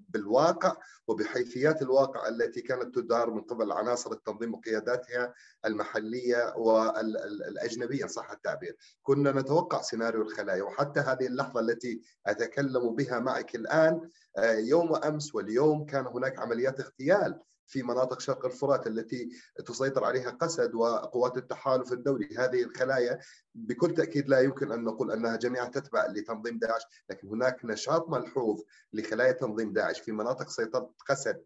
بالواقع 0.08 0.76
وبحيثيات 1.08 1.82
الواقع 1.82 2.28
التي 2.28 2.60
كانت 2.60 2.94
تدار 2.94 3.30
من 3.30 3.40
قبل 3.40 3.72
عناصر 3.72 4.12
التنظيم 4.12 4.54
وقياداتها 4.54 5.34
المحلية 5.64 6.54
والأجنبية 6.56 8.02
إن 8.02 8.08
صح 8.08 8.30
التعبير. 8.30 8.76
كنا 9.02 9.32
نتوقع 9.32 9.82
سيناريو 9.82 10.22
الخلايا 10.22 10.62
وحتى 10.62 11.00
هذه 11.00 11.26
اللحظة 11.26 11.60
التي 11.60 12.02
أتكلم 12.26 12.94
بها 12.94 13.18
معك 13.18 13.54
الآن 13.54 14.10
آه، 14.36 14.52
يوم 14.52 14.96
أمس 14.96 15.34
واليوم 15.34 15.86
كان 15.86 16.06
هناك 16.06 16.38
عمليات 16.38 16.80
اغتيال 16.80 17.40
في 17.70 17.82
مناطق 17.82 18.20
شرق 18.20 18.44
الفرات 18.46 18.86
التي 18.86 19.28
تسيطر 19.66 20.04
عليها 20.04 20.30
قسد 20.30 20.74
وقوات 20.74 21.36
التحالف 21.36 21.92
الدولي. 21.92 22.28
هذه 22.38 22.62
الخلايا 22.62 23.18
بكل 23.54 23.94
تأكيد 23.94 24.28
لا 24.28 24.40
يمكن 24.40 24.72
أن 24.72 24.84
نقول 24.84 25.12
أنها 25.12 25.36
جميعا 25.36 25.64
تتبع 25.64 26.06
لتنظيم 26.06 26.58
داعش 26.58 26.82
لكن 27.10 27.28
هناك 27.28 27.64
نشاط 27.64 28.08
ملحوظ 28.08 28.60
لخلايا 28.92 29.32
تنظيم 29.32 29.72
داعش 29.72 30.00
في 30.00 30.12
مناطق 30.12 30.48
سيطرة 30.48 30.90
قسد 31.08 31.42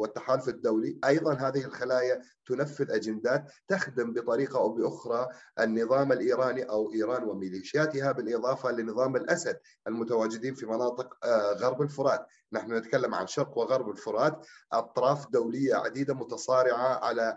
والتحالف 0.00 0.48
الدولي. 0.48 0.98
أيضا 1.04 1.34
هذه 1.34 1.64
الخلايا 1.64 2.22
تنفذ 2.46 2.90
أجندات 2.90 3.52
تخدم 3.68 4.12
بطريقة 4.12 4.58
أو 4.58 4.68
بأخرى 4.68 5.28
النظام 5.60 6.12
الإيراني 6.12 6.62
أو 6.62 6.92
إيران 6.92 7.24
وميليشياتها 7.24 8.12
بالإضافة 8.12 8.70
لنظام 8.70 9.16
الأسد 9.16 9.58
المتواجدين 9.86 10.54
في 10.54 10.66
مناطق 10.66 11.24
آه، 11.24 11.52
غرب 11.52 11.82
الفرات. 11.82 12.26
نحن 12.54 12.72
نتكلم 12.76 13.14
عن 13.14 13.26
شرق 13.26 13.58
وغرب 13.58 13.90
الفرات. 13.90 14.46
أطراف 14.72 15.30
دولية 15.30 15.74
عديدة 15.74 16.14
متصارعة 16.14 17.04
على 17.04 17.36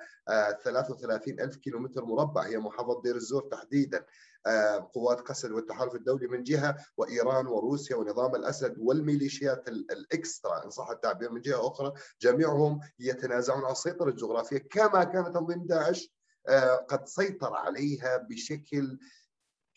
33 0.63 1.39
آه، 1.39 1.43
ألف 1.43 1.55
كيلومتر 1.55 2.05
مربع. 2.05 2.41
هي 2.45 2.57
محافظة 2.57 3.01
دير 3.01 3.15
الزور 3.15 3.41
تحديدا. 3.41 4.05
آه، 4.45 4.91
قوات 4.93 5.21
قسد 5.21 5.51
والتحالف 5.51 5.95
الدولي 5.95 6.27
من 6.27 6.43
جهة 6.43 6.77
وإيران 6.97 7.47
وروسيا 7.47 7.95
ونظام 7.95 8.35
الأسد 8.35 8.75
والميليشيات 8.79 9.67
الإكسترا 9.67 10.65
إن 10.65 10.69
صح 10.69 10.89
التعبير 10.89 11.31
من 11.31 11.41
جهة 11.41 11.67
أخرى. 11.67 11.93
جميعهم 12.21 12.79
يتنازعون 12.99 13.63
على 13.63 13.71
السيطرة 13.71 14.09
الجغرافية 14.09 14.57
كما 14.57 15.03
كان 15.03 15.33
تنظيم 15.33 15.65
داعش 15.65 16.17
آه، 16.47 16.75
قد 16.75 17.07
سيطر 17.07 17.53
عليها 17.53 18.17
بشكل 18.17 18.97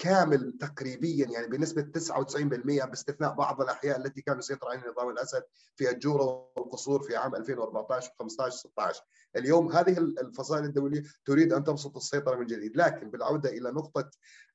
كامل 0.00 0.58
تقريبيا 0.60 1.26
يعني 1.26 1.46
بنسبة 1.46 1.82
99% 1.82 2.86
باستثناء 2.86 3.34
بعض 3.34 3.60
الأحياء 3.60 3.98
التي 3.98 4.22
كان 4.22 4.38
يسيطر 4.38 4.68
عليها 4.68 4.90
نظام 4.90 5.08
الأسد 5.08 5.42
في 5.76 5.90
الجوره 5.90 6.50
والقصور 6.56 7.02
في 7.02 7.16
عام 7.16 7.34
2014 7.34 8.10
و15 8.10 8.48
16 8.48 9.02
اليوم 9.36 9.72
هذه 9.72 9.98
الفصائل 9.98 10.64
الدولية 10.64 11.02
تريد 11.24 11.52
أن 11.52 11.64
تبسط 11.64 11.96
السيطرة 11.96 12.36
من 12.36 12.46
جديد. 12.46 12.76
لكن 12.76 13.10
بالعودة 13.10 13.50
إلى 13.50 13.70
نقطة 13.70 14.10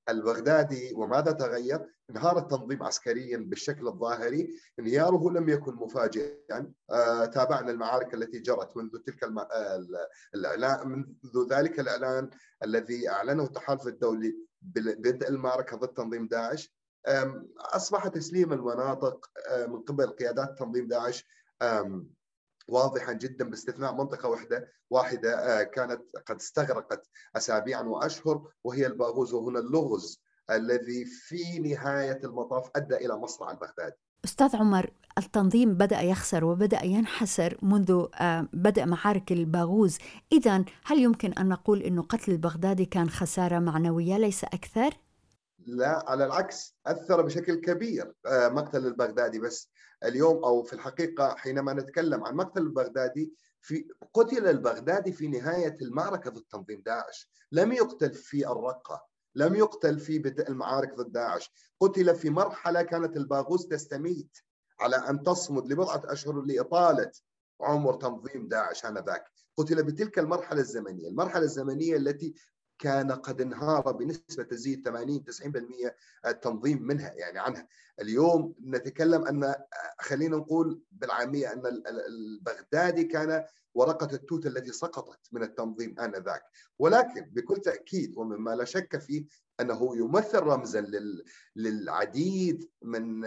البغدادي 0.09 0.93
وماذا 0.95 1.31
تغير؟ 1.31 1.85
انهار 2.09 2.37
التنظيم 2.37 2.83
عسكريا 2.83 3.37
بالشكل 3.37 3.87
الظاهري، 3.87 4.49
انهياره 4.79 5.31
لم 5.31 5.49
يكن 5.49 5.75
مفاجئا، 5.75 6.71
آه 6.91 7.25
تابعنا 7.25 7.71
المعارك 7.71 8.13
التي 8.13 8.39
جرت 8.39 8.77
منذ 8.77 8.97
تلك 9.05 9.23
الم... 9.23 9.45
الاعلان 10.35 10.87
منذ 10.89 11.53
ذلك 11.53 11.79
الإعلان 11.79 12.29
الذي 12.63 13.09
أعلنه 13.09 13.43
التحالف 13.43 13.87
الدولي 13.87 14.35
بدء 14.61 15.27
المعركة 15.27 15.77
ضد 15.77 15.87
تنظيم 15.93 16.27
داعش 16.27 16.75
أصبح 17.59 18.07
تسليم 18.07 18.53
المناطق 18.53 19.29
من 19.67 19.79
قبل 19.79 20.07
قيادات 20.07 20.59
تنظيم 20.59 20.87
داعش 20.87 21.27
واضحا 22.67 23.13
جدا 23.13 23.49
باستثناء 23.49 23.93
منطقة 23.93 24.29
واحدة 24.29 24.71
واحدة 24.89 25.63
كانت 25.63 26.01
قد 26.25 26.35
استغرقت 26.35 27.07
اسابيعا 27.35 27.81
وأشهر 27.81 28.51
وهي 28.63 28.85
الباغوز 28.87 29.33
وهنا 29.33 29.59
اللغز 29.59 30.21
الذي 30.51 31.05
في 31.05 31.59
نهاية 31.59 32.19
المطاف 32.23 32.69
أدى 32.75 32.95
إلى 32.95 33.15
مصرع 33.15 33.51
البغدادي. 33.51 33.95
أستاذ 34.25 34.55
عمر 34.55 34.89
التنظيم 35.17 35.73
بدأ 35.73 36.01
يخسر 36.01 36.45
وبدأ 36.45 36.85
ينحسر 36.85 37.57
منذ 37.61 38.05
بدء 38.53 38.85
معارك 38.85 39.31
الباغوز، 39.31 39.97
اذا 40.31 40.65
هل 40.85 40.99
يمكن 40.99 41.33
أن 41.33 41.49
نقول 41.49 41.81
إنه 41.81 42.01
قتل 42.01 42.31
البغدادي 42.31 42.85
كان 42.85 43.09
خسارة 43.09 43.59
معنوية 43.59 44.17
ليس 44.17 44.43
أكثر؟ 44.43 44.97
لا 45.65 46.03
على 46.07 46.25
العكس 46.25 46.75
أثر 46.87 47.21
بشكل 47.21 47.55
كبير 47.55 48.13
آه، 48.25 48.49
مقتل 48.49 48.87
البغدادي. 48.87 49.39
بس 49.39 49.69
اليوم 50.05 50.43
أو 50.43 50.63
في 50.63 50.73
الحقيقة 50.73 51.35
حينما 51.35 51.73
نتكلم 51.73 52.23
عن 52.23 52.35
مقتل 52.35 52.61
البغدادي 52.61 53.33
في 53.61 53.87
قتل 54.13 54.47
البغدادي 54.47 55.11
في 55.11 55.27
نهاية 55.27 55.77
المعركة 55.81 56.29
ضد 56.29 56.43
تنظيم 56.51 56.81
داعش، 56.85 57.29
لم 57.51 57.71
يقتل 57.71 58.13
في 58.13 58.47
الرقة، 58.51 59.14
لم 59.35 59.55
يقتل 59.55 59.99
في 59.99 60.19
بدء 60.19 60.49
المعارك 60.49 60.93
ضد 60.95 61.11
داعش، 61.11 61.51
قتل 61.79 62.15
في 62.15 62.29
مرحلة 62.29 62.81
كانت 62.81 63.17
الباغوس 63.17 63.67
تستميت 63.67 64.37
على 64.79 64.95
أن 64.95 65.23
تصمد 65.23 65.67
لبضعة 65.67 66.01
أشهر 66.05 66.41
لإطالة 66.41 67.11
عمر 67.61 67.93
تنظيم 67.93 68.47
داعش 68.47 68.85
آنذاك، 68.85 69.23
قتل 69.57 69.83
بتلك 69.83 70.19
المرحلة 70.19 70.59
الزمنية، 70.59 71.07
المرحلة 71.07 71.43
الزمنية 71.43 71.95
التي 71.95 72.35
كان 72.79 73.11
قد 73.11 73.41
انهار 73.41 73.91
بنسبة 73.91 74.43
تزيد 74.43 74.87
80 74.87 75.23
90% 75.23 75.91
التنظيم 76.25 76.83
منها 76.83 77.13
يعني 77.13 77.39
عنها. 77.39 77.67
اليوم 78.01 78.55
نتكلم 78.65 79.25
أن 79.27 79.55
خلينا 79.99 80.37
نقول 80.37 80.81
بالعامية 80.91 81.53
أن 81.53 81.61
البغدادي 82.07 83.03
كان 83.03 83.43
ورقة 83.75 84.15
التوت 84.15 84.45
التي 84.45 84.71
سقطت 84.71 85.19
من 85.31 85.43
التنظيم 85.43 85.99
آنذاك. 85.99 86.43
ولكن 86.79 87.21
بكل 87.21 87.57
تأكيد 87.57 88.17
ومما 88.17 88.55
لا 88.55 88.65
شك 88.65 88.97
فيه 88.97 89.25
أنه 89.61 89.97
يمثل 89.97 90.39
رمزا 90.39 90.85
للعديد 91.55 92.69
من 92.81 93.19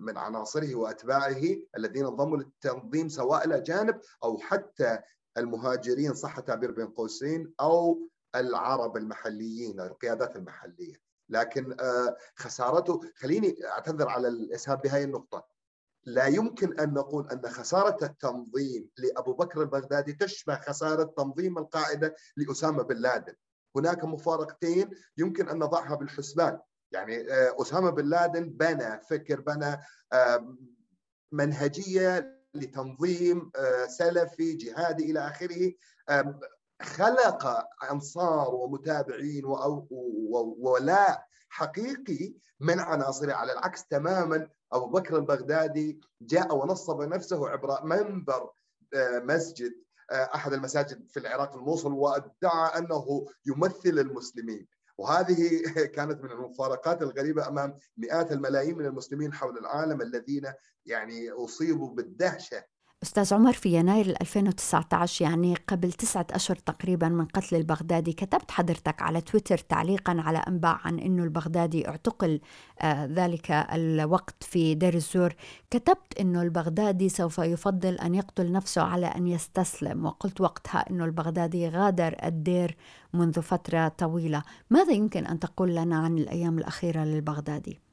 من 0.00 0.18
عناصره 0.18 0.74
وأتباعه 0.74 1.42
الذين 1.76 2.06
انضموا 2.06 2.36
للتنظيم 2.36 3.08
سواء 3.08 3.46
إلى 3.46 3.60
جانب 3.60 4.00
أو 4.24 4.38
حتى 4.38 4.98
المهاجرين 5.38 6.14
صح 6.14 6.40
تعبير 6.40 6.70
بين 6.70 6.86
قوسين 6.86 7.52
أو 7.60 8.08
العرب 8.40 8.96
المحليين 8.96 9.80
القيادات 9.80 10.36
المحلية. 10.36 11.06
لكن 11.28 11.76
آه، 11.80 12.16
خسارته 12.36 13.00
خليني 13.16 13.56
أعتذر 13.66 14.08
على 14.08 14.28
الإسهاب 14.28 14.82
بهذه 14.82 15.04
النقطة. 15.04 15.46
لا 16.04 16.26
يمكن 16.26 16.80
أن 16.80 16.94
نقول 16.94 17.28
أن 17.30 17.48
خسارة 17.48 18.04
التنظيم 18.04 18.90
لأبو 18.98 19.32
بكر 19.32 19.62
البغدادي 19.62 20.12
تشبه 20.12 20.56
خسارة 20.56 21.04
تنظيم 21.16 21.58
القاعدة 21.58 22.16
لأسامة 22.36 22.82
بن 22.82 22.96
لادن. 22.96 23.34
هناك 23.76 24.04
مفارقتين 24.04 24.90
يمكن 25.16 25.48
أن 25.48 25.58
نضعها 25.58 25.94
بالحسبان. 25.94 26.58
يعني 26.92 27.32
آه، 27.32 27.56
أسامة 27.62 27.90
بن 27.90 28.08
لادن 28.08 28.50
بنى 28.50 29.00
فكر 29.10 29.40
بنى 29.40 29.80
آه، 30.12 30.56
منهجية 31.32 32.36
لتنظيم 32.54 33.50
سلفي 33.88 34.52
جهادي 34.52 35.10
إلى 35.10 35.20
آخره. 35.20 35.72
خلق 36.82 37.66
أنصار 37.90 38.54
ومتابعين 38.54 39.44
وولاء 39.44 41.26
حقيقي 41.48 42.34
من 42.60 42.80
عناصره 42.80 43.32
على 43.32 43.52
العكس 43.52 43.86
تماما 43.86 44.48
أبو 44.72 44.86
بكر 44.86 45.16
البغدادي 45.16 46.00
جاء 46.20 46.56
ونصب 46.56 47.02
نفسه 47.02 47.48
عبر 47.48 47.84
منبر 47.84 48.50
آه، 48.94 49.18
مسجد 49.18 49.72
آه، 50.10 50.30
أحد 50.34 50.52
المساجد 50.52 51.08
في 51.08 51.20
العراق 51.20 51.54
الموصل 51.54 51.92
وادعى 51.92 52.78
أنه 52.78 53.26
يمثل 53.46 53.98
المسلمين. 53.98 54.66
وهذه 54.98 55.62
كانت 55.94 56.22
من 56.22 56.30
المفارقات 56.30 57.02
الغريبة 57.02 57.48
أمام 57.48 57.78
مئات 57.96 58.32
الملايين 58.32 58.78
من 58.78 58.86
المسلمين 58.86 59.32
حول 59.32 59.58
العالم 59.58 60.02
الذين 60.02 60.52
يعني 60.86 61.30
أصيبوا 61.30 61.94
بالدهشة 61.94 62.64
أستاذ 63.06 63.34
عمر 63.34 63.52
في 63.52 63.74
يناير 63.74 64.14
2019 64.20 65.24
يعني 65.24 65.54
قبل 65.68 65.92
تسعة 65.92 66.26
أشهر 66.30 66.56
تقريبا 66.56 67.08
من 67.08 67.24
قتل 67.24 67.56
البغدادي 67.56 68.12
كتبت 68.12 68.50
حضرتك 68.50 69.02
على 69.02 69.20
تويتر 69.20 69.58
تعليقا 69.58 70.16
على 70.18 70.38
أنباء 70.38 70.80
عن 70.84 70.98
أنه 70.98 71.24
البغدادي 71.24 71.88
اعتقل 71.88 72.40
آه 72.80 73.06
ذلك 73.06 73.50
الوقت 73.50 74.44
في 74.44 74.74
دير 74.74 74.94
الزور 74.94 75.34
كتبت 75.70 76.18
أنه 76.20 76.42
البغدادي 76.42 77.08
سوف 77.08 77.38
يفضل 77.38 77.94
أن 77.94 78.14
يقتل 78.14 78.52
نفسه 78.52 78.82
على 78.82 79.06
أن 79.06 79.26
يستسلم 79.26 80.06
وقلت 80.06 80.40
وقتها 80.40 80.90
أنه 80.90 81.04
البغدادي 81.04 81.68
غادر 81.68 82.16
الدير 82.24 82.76
منذ 83.14 83.42
فترة 83.42 83.88
طويلة 83.88 84.42
ماذا 84.70 84.92
يمكن 84.92 85.26
أن 85.26 85.38
تقول 85.38 85.74
لنا 85.74 85.96
عن 85.96 86.18
الأيام 86.18 86.58
الأخيرة 86.58 87.04
للبغدادي؟ 87.04 87.85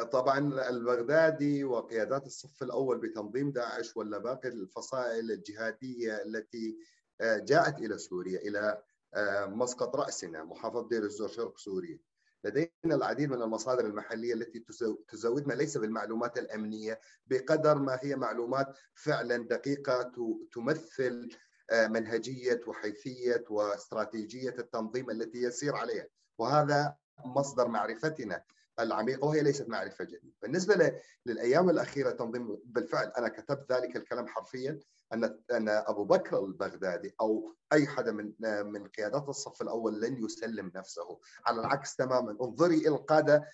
طبعا 0.00 0.38
البغدادي 0.68 1.64
وقيادات 1.64 2.26
الصف 2.26 2.62
الأول 2.62 2.98
بتنظيم 2.98 3.52
داعش 3.52 3.96
ولا 3.96 4.18
باقي 4.18 4.48
الفصائل 4.48 5.30
الجهادية 5.30 6.22
التي 6.22 6.78
آه، 7.20 7.38
جاءت 7.38 7.78
إلى 7.78 7.98
سوريا 7.98 8.38
إلى 8.38 8.82
آه، 9.14 9.46
مسقط 9.46 9.96
رأسنا 9.96 10.44
محافظه 10.44 10.88
دير 10.88 11.02
الزور 11.02 11.28
شرق 11.28 11.58
سوريا. 11.58 11.98
لدينا 12.44 12.70
العديد 12.84 13.30
من 13.30 13.42
المصادر 13.42 13.86
المحلية 13.86 14.34
التي 14.34 14.64
تزودنا 15.08 15.54
ليس 15.54 15.76
بالمعلومات 15.76 16.38
الأمنية 16.38 17.00
بقدر 17.26 17.78
ما 17.78 17.98
هي 18.02 18.16
معلومات 18.16 18.66
فعلا 18.94 19.36
دقيقة 19.36 20.12
تمثل 20.52 21.28
آه، 21.70 21.86
منهجية 21.86 22.60
وحيثية 22.66 23.44
واستراتيجية 23.50 24.54
التنظيم 24.58 25.10
التي 25.10 25.42
يسير 25.42 25.76
عليها 25.76 26.06
وهذا 26.38 26.96
مصدر 27.24 27.68
معرفتنا 27.68 28.44
العميقه 28.80 29.26
وهي 29.26 29.42
ليست 29.42 29.68
معرفة 29.68 30.04
جديدة. 30.04 30.34
بالنسبة 30.42 30.92
للأيام 31.26 31.70
الأخيرة 31.70 32.10
تنظيم 32.10 32.58
بالفعل 32.64 33.12
أنا 33.18 33.28
كتبت 33.28 33.72
ذلك 33.72 33.96
الكلام 33.96 34.26
حرفيا 34.26 34.80
أن 35.12 35.24
أن 35.52 35.68
أبو 35.68 36.04
بكر 36.04 36.44
البغدادي 36.44 37.14
أو 37.20 37.54
أي 37.72 37.86
حدا 37.86 38.12
من 38.12 38.32
من 38.64 38.88
قيادات 38.88 39.28
الصف 39.28 39.62
الأول 39.62 40.00
لن 40.00 40.24
يسلم 40.24 40.72
نفسه، 40.74 41.20
على 41.46 41.60
العكس 41.60 41.96
تماما، 41.96 42.30
انظري 42.30 42.76
إلى 42.76 42.88
القادة 42.88 43.48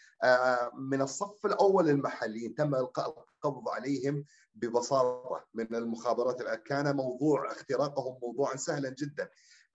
من 0.74 1.02
الصف 1.02 1.46
الأول 1.46 1.88
المحليين 1.90 2.54
تم 2.54 2.74
إلقاء 2.74 3.08
القبض 3.08 3.68
عليهم 3.68 4.24
ببساطة 4.54 5.44
من 5.54 5.74
المخابرات 5.74 6.42
كان 6.42 6.96
موضوع 6.96 7.52
اختراقهم 7.52 8.18
موضوعا 8.22 8.56
سهلا 8.56 8.88
جدا. 8.88 9.28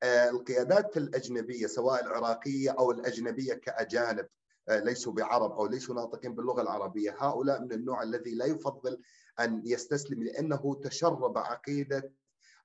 القيادات 0.04 0.98
الأجنبية 0.98 1.68
سواء 1.68 2.04
العراقية 2.04 2.72
أو 2.72 2.92
الأجنبية 2.92 3.54
كأجانب 3.54 4.26
آه، 4.26 4.43
ليسوا 4.70 5.14
بعرب 5.14 5.52
أو 5.52 5.66
ليسوا 5.66 5.96
ناطقين 5.96 6.36
باللغة 6.36 6.62
العربية، 6.62 7.16
هؤلاء 7.20 7.62
من 7.62 7.72
النوع 7.72 8.04
الذي 8.04 8.36
لا 8.36 8.46
يفضل 8.46 9.02
أن 9.40 9.62
يستسلم 9.66 10.24
لأنه 10.24 10.80
تشرب 10.84 11.38
عقيدة 11.38 12.14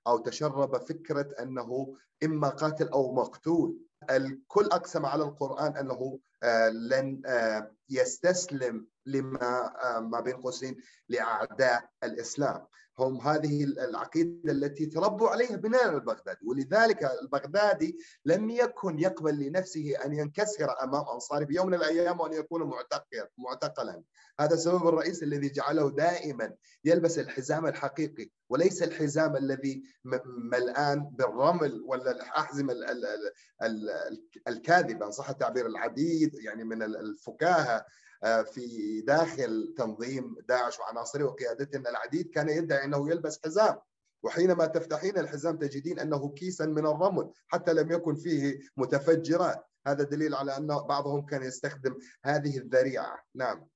أو 0.07 0.19
تشرب 0.19 0.77
فكرة 0.77 1.35
أنه 1.43 1.97
إما 2.25 2.49
قاتل 2.49 2.89
أو 2.89 3.15
مقتول. 3.15 3.79
الكل 4.11 4.65
أقسم 4.65 5.07
على 5.07 5.23
القرآن 5.25 5.77
أنه 5.77 6.19
آه، 6.43 6.69
لن 6.69 7.23
آه، 7.27 7.73
يستسلم 7.91 8.87
لما 9.07 9.73
ما 10.01 10.21
بين 10.21 10.37
قوسين 10.37 10.77
لأعداء 11.09 11.91
الإسلام. 12.05 12.67
هم 12.99 13.21
هذه 13.21 13.65
العقيدة 13.65 14.53
التي 14.53 14.87
تربوا 14.87 15.29
عليها 15.29 15.57
بناء 15.57 15.89
البغدادي. 15.89 16.47
ولذلك 16.47 17.05
البغدادي 17.23 17.99
لم 18.25 18.51
يكن 18.51 18.99
يقبل 18.99 19.39
لنفسه 19.39 19.95
أن 20.05 20.13
ينكسر 20.13 20.83
أمام 20.83 21.05
أنصاره 21.15 21.45
في 21.45 21.55
يوم 21.55 21.67
من 21.67 21.75
الأيام 21.75 22.21
وأن 22.21 22.33
يكون 22.33 22.71
معتقلا. 23.39 24.03
هذا 24.41 24.55
السبب 24.55 24.89
الرئيسي 24.89 25.25
الذي 25.25 25.49
جعله 25.49 25.91
دائما 25.91 26.55
يلبس 26.85 27.19
الحزام 27.19 27.67
الحقيقي. 27.67 28.31
وليس 28.49 28.83
الحزام 28.83 29.37
الذي 29.37 29.83
ملآن 30.53 31.11
بالرمل 31.13 31.83
ولا 31.87 32.11
الأحزمة 32.11 32.75
الكاذبة 34.49 35.07
إن 35.07 35.11
صح 35.11 35.31
التعبير 35.31 35.67
العديد 35.67 36.35
يعني 36.35 36.65
من 36.65 36.83
الفكاهة 36.83 37.85
آه، 38.25 38.43
في 38.43 39.01
داخل 39.01 39.75
تنظيم 39.77 40.37
داعش 40.49 40.79
وعناصره 40.79 41.25
وقيادته 41.25 41.77
إن 41.77 41.87
العديد 41.87 42.31
كان 42.31 42.49
يدعي 42.49 42.85
إنه 42.85 43.11
يلبس 43.11 43.41
حزام. 43.45 43.77
وحينما 44.23 44.67
تفتحين 44.67 45.19
الحزام 45.19 45.59
تجدين 45.59 45.99
أنه 45.99 46.33
كيسا 46.33 46.67
من 46.67 46.87
الرمل 46.87 47.31
حتى 47.49 47.73
لم 47.73 47.93
يكن 47.93 48.15
فيه 48.15 48.59
متفجرات. 48.77 49.65
هذا 49.87 50.05
دليل 50.05 50.35
على 50.35 50.57
أن 50.57 50.67
بعضهم 50.67 51.27
كان 51.27 51.43
يستخدم 51.43 51.97
هذه 52.25 52.59
الذريعة. 52.59 53.19
نعم. 53.35 53.69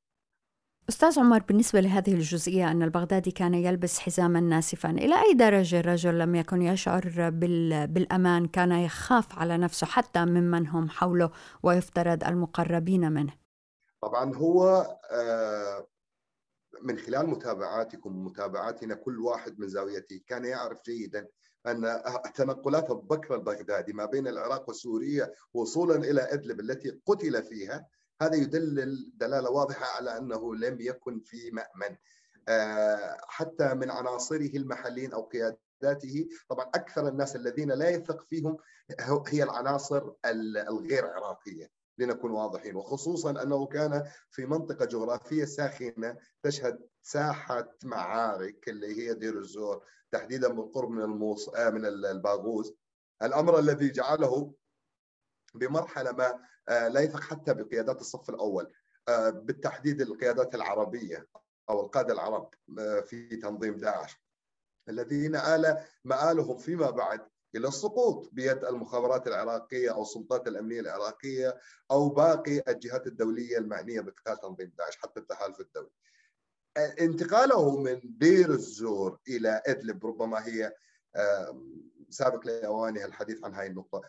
أستاذ 0.89 1.19
عمر 1.19 1.39
بالنسبة 1.39 1.81
لهذه 1.81 2.15
الجزئية 2.15 2.71
أن 2.71 2.83
البغدادي 2.83 3.31
كان 3.31 3.55
يلبس 3.55 3.99
حزاما 3.99 4.41
ناسفا 4.41 4.91
إلى 4.91 5.23
أي 5.23 5.35
درجة 5.35 5.81
الرجل 5.81 6.19
لم 6.19 6.35
يكن 6.35 6.63
يشعر 6.63 7.31
بالأمان 7.87 8.47
كان 8.47 8.73
يخاف 8.73 9.39
على 9.39 9.59
نفسه 9.59 9.87
حتى 9.87 10.25
ممن 10.25 10.67
هم 10.67 10.89
حوله 10.89 11.31
ويفترض 11.63 12.25
المقربين 12.25 13.13
منه؟ 13.13 13.35
طبعا 14.03 14.35
هو 14.37 14.87
آه، 15.11 15.87
من 16.83 16.99
خلال 16.99 17.27
متابعاتكم 17.27 18.17
ومتابعاتنا 18.17 18.95
كل 18.95 19.19
واحد 19.19 19.61
من 19.61 19.69
زاويته 19.69 20.21
كان 20.27 20.45
يعرف 20.45 20.79
جيدا 20.87 21.29
أن 21.67 22.03
تنقلات 22.35 22.91
بكر 22.91 23.35
البغدادي 23.35 23.93
ما 23.93 24.05
بين 24.05 24.29
العراق 24.29 24.69
وسوريا 24.69 25.33
وصولا 25.55 25.97
إلى 25.97 26.21
إدلب 26.33 26.61
التي 26.61 27.01
قتل 27.07 27.43
فيها 27.43 27.87
هذا 28.23 28.35
يدلل 28.35 29.13
دلاله 29.15 29.51
واضحة 29.51 29.97
على 29.97 30.19
أنه 30.19 30.55
لم 30.55 30.81
يكن 30.81 31.21
في 31.21 31.51
مأمن. 31.51 31.97
آه، 32.49 33.17
حتى 33.29 33.75
من 33.75 33.91
عناصره 33.91 34.57
المحليين 34.57 35.13
أو 35.13 35.23
قياداته 35.23 36.29
طبعا 36.49 36.67
أكثر 36.75 37.09
الناس 37.09 37.37
الذين 37.37 37.73
لا 37.73 37.91
يثق 37.91 38.23
فيهم 38.23 38.57
هي 39.29 39.43
العناصر 39.43 40.11
الغير 40.25 41.07
عراقية 41.07 41.71
لنكون 41.99 42.31
واضحين. 42.31 42.77
وخصوصا 42.77 43.43
أنه 43.43 43.67
كان 43.67 44.05
في 44.31 44.47
منطقة 44.47 44.85
جغرافية 44.85 45.45
ساخنة 45.45 46.17
تشهد 46.43 46.79
ساحة 47.03 47.69
معارك 47.85 48.69
اللي 48.69 48.99
هي 48.99 49.15
دير 49.15 49.39
الزور 49.39 49.85
تحديدا 50.13 50.49
بالقرب 50.49 50.91
من 50.91 51.03
الموص 51.03 51.49
آه، 51.49 51.71
من 51.71 51.87
الباغوز. 51.87 52.75
الأمر 53.23 53.59
الذي 53.59 53.91
جعله 53.91 54.55
بمرحلة 55.55 56.13
ما 56.13 56.39
آه، 56.69 56.89
لا 56.89 57.01
يثق 57.01 57.21
حتى 57.21 57.55
بقيادات 57.55 58.01
الصف 58.01 58.31
الأول 58.31 58.73
آه، 59.09 59.31
بالتحديد 59.31 60.01
القيادات 60.01 60.55
العربية 60.55 61.27
أو 61.71 61.81
القادة 61.81 62.15
العرب 62.15 62.55
في 63.07 63.37
تنظيم 63.37 63.77
داعش 63.77 64.23
الذين 64.89 65.37
آل 65.37 65.85
مآلهم 66.05 66.57
فيما 66.57 66.91
بعد 66.91 67.21
إلى 67.57 67.69
السقوط 67.69 68.29
بيد 68.33 68.65
المخابرات 68.65 69.27
العراقية 69.27 69.91
أو 69.95 70.03
السلطات 70.03 70.49
الأمنية 70.49 70.81
العراقية 70.81 71.59
أو 71.91 72.09
باقي 72.09 72.63
الجهات 72.69 73.07
الدولية 73.07 73.59
المعنية 73.59 74.01
بقتال 74.01 74.41
تنظيم 74.41 74.73
داعش 74.79 74.97
حتى 74.97 75.21
التحالف 75.21 75.61
الدولي. 75.61 75.91
انتقاله 77.01 77.81
من 77.81 78.01
دير 78.05 78.51
الزور 78.51 79.19
إلى 79.29 79.63
إدلب 79.67 80.07
ربما 80.07 80.47
هي 80.47 80.73
سابق 82.11 82.47
لاوانها 82.47 83.07
الحديث 83.07 83.45
عن 83.45 83.55
هذه 83.55 83.67
النقطة. 83.67 84.03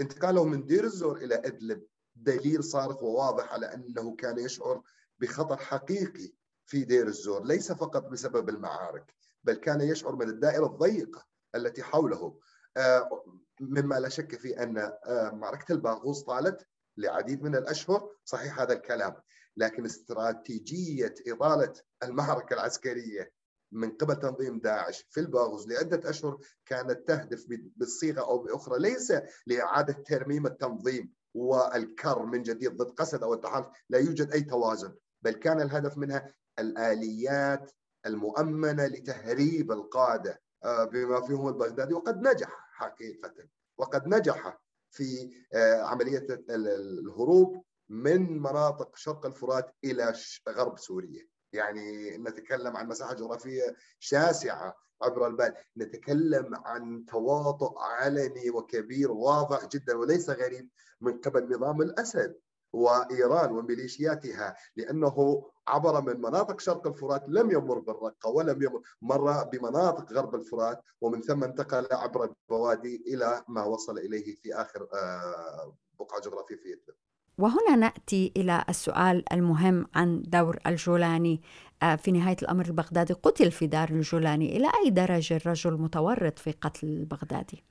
انتقاله 0.00 0.44
من 0.44 0.66
دير 0.66 0.84
الزور 0.84 1.16
إلى 1.16 1.34
أدلب. 1.34 1.82
دليل 2.16 2.64
صارخ 2.64 3.02
وواضح 3.02 3.52
على 3.52 3.74
أنه 3.74 4.16
كان 4.16 4.38
يشعر 4.38 4.82
بخطر 5.18 5.56
حقيقي 5.56 6.32
في 6.66 6.84
دير 6.84 7.06
الزور. 7.06 7.44
ليس 7.44 7.72
فقط 7.72 8.08
بسبب 8.08 8.48
المعارك 8.48 9.14
بل 9.44 9.54
كان 9.54 9.80
يشعر 9.80 10.16
من 10.16 10.28
الدائرة 10.28 10.66
الضيقة 10.66 11.26
التي 11.54 11.82
حوله. 11.82 12.38
آه، 12.76 13.24
مما 13.60 14.00
لا 14.00 14.08
شك 14.08 14.38
في 14.38 14.62
أن 14.62 14.78
آه، 14.78 15.30
معركة 15.30 15.72
الباغوز 15.72 16.22
طالت 16.22 16.66
لعديد 16.96 17.42
من 17.42 17.56
الأشهر. 17.56 18.10
صحيح 18.24 18.60
هذا 18.60 18.72
الكلام 18.72 19.14
لكن 19.56 19.84
استراتيجية 19.84 21.14
اطاله 21.26 21.72
المعركة 22.02 22.54
العسكرية 22.54 23.32
من 23.72 23.90
قبل 23.90 24.16
تنظيم 24.16 24.58
داعش 24.58 25.06
في 25.10 25.20
الباغوز 25.20 25.68
لعدة 25.68 26.10
أشهر 26.10 26.38
كانت 26.66 27.08
تهدف 27.08 27.46
بالصيغة 27.76 28.20
أو 28.20 28.38
بأخرى 28.38 28.78
ليس 28.78 29.12
لإعادة 29.46 29.92
ترميم 29.92 30.46
التنظيم 30.46 31.12
والكر 31.34 32.22
من 32.26 32.42
جديد 32.42 32.76
ضد 32.76 32.90
قسد 32.90 33.22
أو 33.22 33.34
التحالف 33.34 33.66
لا 33.88 33.98
يوجد 33.98 34.32
أي 34.32 34.40
توازن 34.40 34.94
بل 35.22 35.32
كان 35.32 35.60
الهدف 35.60 35.98
منها 35.98 36.34
الآليات 36.58 37.72
المؤمنة 38.06 38.86
لتهريب 38.86 39.72
القادة 39.72 40.40
آه، 40.64 40.84
بما 40.84 41.20
فيهم 41.20 41.48
البغدادي 41.48 41.94
وقد 41.94 42.28
نجح 42.28 42.68
حقيقة 42.72 43.34
وقد 43.78 44.08
نجح 44.08 44.58
في 44.90 45.30
آه، 45.54 45.82
عملية 45.82 46.26
الهروب 46.50 47.64
من 47.88 48.38
مناطق 48.38 48.96
شرق 48.96 49.26
الفرات 49.26 49.74
إلى 49.84 50.14
غرب 50.48 50.78
سوريا. 50.78 51.28
يعني 51.52 52.16
نتكلم 52.18 52.76
عن 52.76 52.88
مساحة 52.88 53.14
جغرافية 53.14 53.76
شاسعة 53.98 54.76
عبر 55.02 55.26
البال 55.26 55.54
نتكلم 55.76 56.54
عن 56.54 57.04
تواطؤ 57.04 57.78
علني 57.78 58.50
وكبير 58.50 59.12
واضح 59.12 59.66
جدا 59.66 59.96
وليس 59.96 60.30
غريب 60.30 60.68
من 61.00 61.18
قبل 61.18 61.54
نظام 61.54 61.82
الأسد 61.82 62.36
وإيران 62.72 63.50
وميليشياتها 63.52 64.56
لأنه 64.76 65.46
عبر 65.68 66.00
من 66.00 66.20
مناطق 66.20 66.60
شرق 66.60 66.86
الفرات 66.86 67.24
لم 67.28 67.50
يمر 67.50 67.78
بالرقة 67.78 68.30
ولم 68.30 68.62
يمر 68.62 68.82
مر 69.02 69.44
بمناطق 69.44 70.12
غرب 70.12 70.34
الفرات 70.34 70.82
ومن 71.00 71.22
ثم 71.22 71.44
انتقل 71.44 71.86
عبر 71.92 72.24
البوادي 72.24 73.04
إلى 73.06 73.44
ما 73.48 73.64
وصل 73.64 73.98
إليه 73.98 74.34
في 74.34 74.54
آخر 74.54 74.88
آه، 74.94 75.76
بقعة 75.98 76.20
جغرافية 76.20 76.56
في 76.56 76.72
إدلب. 76.72 76.96
وهنا 77.38 77.76
نأتي 77.76 78.32
إلى 78.36 78.64
السؤال 78.68 79.32
المهم 79.32 79.86
عن 79.94 80.22
دور 80.22 80.58
الجولاني. 80.66 81.42
آه، 81.82 81.96
في 81.96 82.12
نهاية 82.12 82.36
الأمر 82.42 82.66
البغدادي 82.66 83.12
قتل 83.12 83.50
في 83.50 83.66
دار 83.66 83.88
الجولاني. 83.90 84.56
إلى 84.56 84.68
أي 84.84 84.90
درجة 84.90 85.36
الرجل 85.36 85.72
متورط 85.72 86.38
في 86.38 86.52
قتل 86.52 86.86
البغدادي؟ 86.86 87.64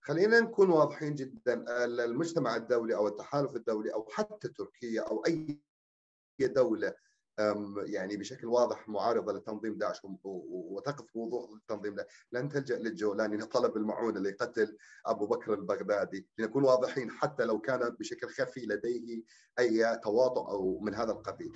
خلينا 0.00 0.40
نكون 0.40 0.70
واضحين 0.70 1.14
جدا. 1.14 1.64
المجتمع 2.04 2.56
الدولي 2.56 2.94
أو 2.94 3.08
التحالف 3.08 3.56
الدولي 3.56 3.94
أو 3.94 4.08
حتى 4.12 4.48
تركيا 4.48 5.02
أو 5.02 5.24
أي 5.26 5.60
دولة 6.40 6.94
يعني 7.84 8.16
بشكل 8.16 8.46
واضح 8.46 8.88
معارضة 8.88 9.32
لتنظيم 9.32 9.78
داعش 9.78 10.00
وتقف 10.24 11.04
بوضوح 11.14 11.50
التنظيم 11.50 11.94
ده 11.94 12.06
لن 12.32 12.48
تلجأ 12.48 12.78
للجولاني 12.78 13.36
لطلب 13.36 13.76
المعونة 13.76 14.20
لقتل 14.20 14.76
أبو 15.06 15.26
بكر 15.26 15.54
البغدادي. 15.54 16.28
لنكون 16.38 16.64
واضحين 16.64 17.10
حتى 17.10 17.44
لو 17.44 17.60
كان 17.60 17.90
بشكل 17.90 18.28
خفي 18.28 18.66
لديه 18.66 19.22
أي 19.58 19.96
تواطؤ 19.96 20.50
أو 20.50 20.78
من 20.80 20.94
هذا 20.94 21.12
القبيل. 21.12 21.52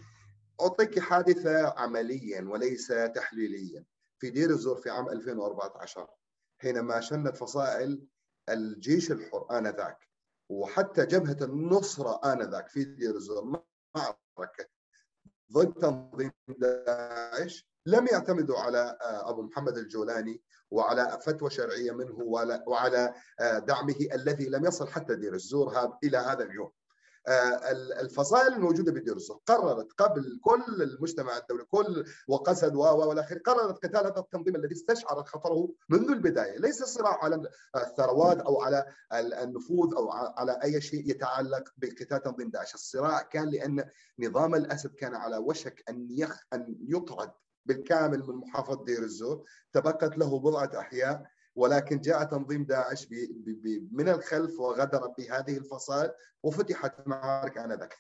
أعطيك 0.61 0.99
حادثة 0.99 1.69
عمليا 1.81 2.43
وليس 2.43 2.89
تحليليا. 3.15 3.85
في 4.19 4.31
دير 4.31 4.51
الزور 4.51 4.77
في 4.77 4.91
عام 4.91 5.09
2014 5.09 6.09
حينما 6.59 7.01
شنت 7.01 7.37
فصائل 7.37 8.07
الجيش 8.49 9.13
الحر 9.13 9.59
انذاك 9.59 10.09
وحتى 10.49 11.07
جبهة 11.07 11.45
النصره 11.45 12.33
آنذاك 12.33 12.69
في 12.69 12.85
دير 12.85 13.15
الزور 13.15 13.45
معركة 13.97 14.78
ضد 15.53 15.73
تنظيم 15.73 16.33
داعش 16.49 17.69
لم 17.87 18.07
يعتمدوا 18.13 18.59
على 18.59 18.99
آه، 19.03 19.31
أبو 19.31 19.43
محمد 19.43 19.79
الجولاني 19.79 20.43
وعلى 20.71 21.19
فتوى 21.23 21.51
شرعية 21.51 21.93
منه 21.93 22.19
وعلى 22.67 23.15
آه، 23.41 23.59
دعمه 23.59 24.09
الذي 24.15 24.49
لم 24.49 24.65
يصل 24.65 24.89
حتى 24.89 25.15
دير 25.15 25.35
الزور 25.35 25.99
إلى 26.05 26.19
هذا 26.19 26.45
اليوم. 26.45 26.71
آه، 27.29 27.71
الفصائل 28.01 28.53
الموجودة 28.53 28.93
الزور 28.93 29.41
قررت 29.47 29.93
قبل 29.93 30.41
كل 30.43 30.83
المجتمع 30.83 31.37
الدولي 31.37 31.65
كل 31.65 32.05
وقسد 32.29 32.75
و 32.75 32.81
والى 32.81 33.21
اخره 33.21 33.39
قررت 33.39 33.77
قتال 33.77 34.07
هذا 34.07 34.19
التنظيم 34.19 34.57
الذي 34.57 34.75
استشعرت 34.75 35.29
خطره 35.29 35.69
منذ 35.89 36.11
البداية. 36.11 36.59
ليس 36.59 36.83
صراع 36.83 37.25
على 37.25 37.51
الثروات 37.77 38.41
أو 38.41 38.63
على 38.63 38.87
النفوذ 39.13 39.95
أو 39.97 40.11
على 40.11 40.59
أي 40.63 40.81
شيء 40.81 41.11
يتعلق 41.11 41.73
بقتال 41.77 42.23
تنظيم 42.23 42.51
داعش. 42.51 42.75
الصراع 42.75 43.23
كان 43.23 43.49
لأن 43.49 43.85
نظام 44.19 44.55
الأسد 44.55 44.95
كان 44.95 45.15
على 45.15 45.37
وشك 45.37 45.85
أن 45.89 46.07
يخ 46.11 46.43
أن 46.53 46.77
يطرد 46.81 47.31
بالكامل 47.67 48.19
من 48.19 48.35
محافظة 48.35 48.85
دير 48.85 49.03
الزور. 49.03 49.45
تبقت 49.73 50.19
له 50.19 50.39
بضعة 50.39 50.71
أحياء. 50.79 51.38
ولكن 51.59 52.01
جاء 52.01 52.25
تنظيم 52.25 52.65
داعش 52.65 53.09
من 53.93 54.09
الخلف 54.09 54.61
وغدر 54.61 55.07
بهذه 55.19 55.57
الفصائل 55.57 56.11
وفتحت 56.43 57.07
معارك 57.07 57.59
آنذاك. 57.59 57.95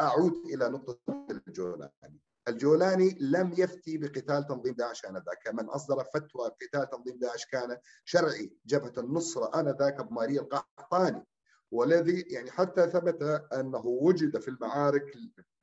أعود 0.00 0.32
إلى 0.54 0.68
نقطة 0.68 1.26
الجولاني. 1.30 2.20
الجولاني 2.48 3.16
لم 3.20 3.54
يفتي 3.58 3.98
بقتال 3.98 4.46
تنظيم 4.46 4.74
داعش 4.74 5.04
آنذاك. 5.04 5.48
من 5.52 5.64
أصدر 5.64 6.04
فتوى 6.04 6.50
قتال 6.62 6.90
تنظيم 6.90 7.18
داعش 7.18 7.46
كان 7.46 7.76
شرعي 8.04 8.52
جبهة 8.66 8.92
النصرة 8.98 9.60
آنذاك 9.60 10.00
بماري 10.00 10.38
القحطاني. 10.38 11.26
والذي 11.70 12.20
يعني 12.20 12.50
حتى 12.50 12.90
ثبت 12.90 13.22
أنه 13.52 13.86
وجد 13.86 14.40
في 14.40 14.48
المعارك 14.48 15.12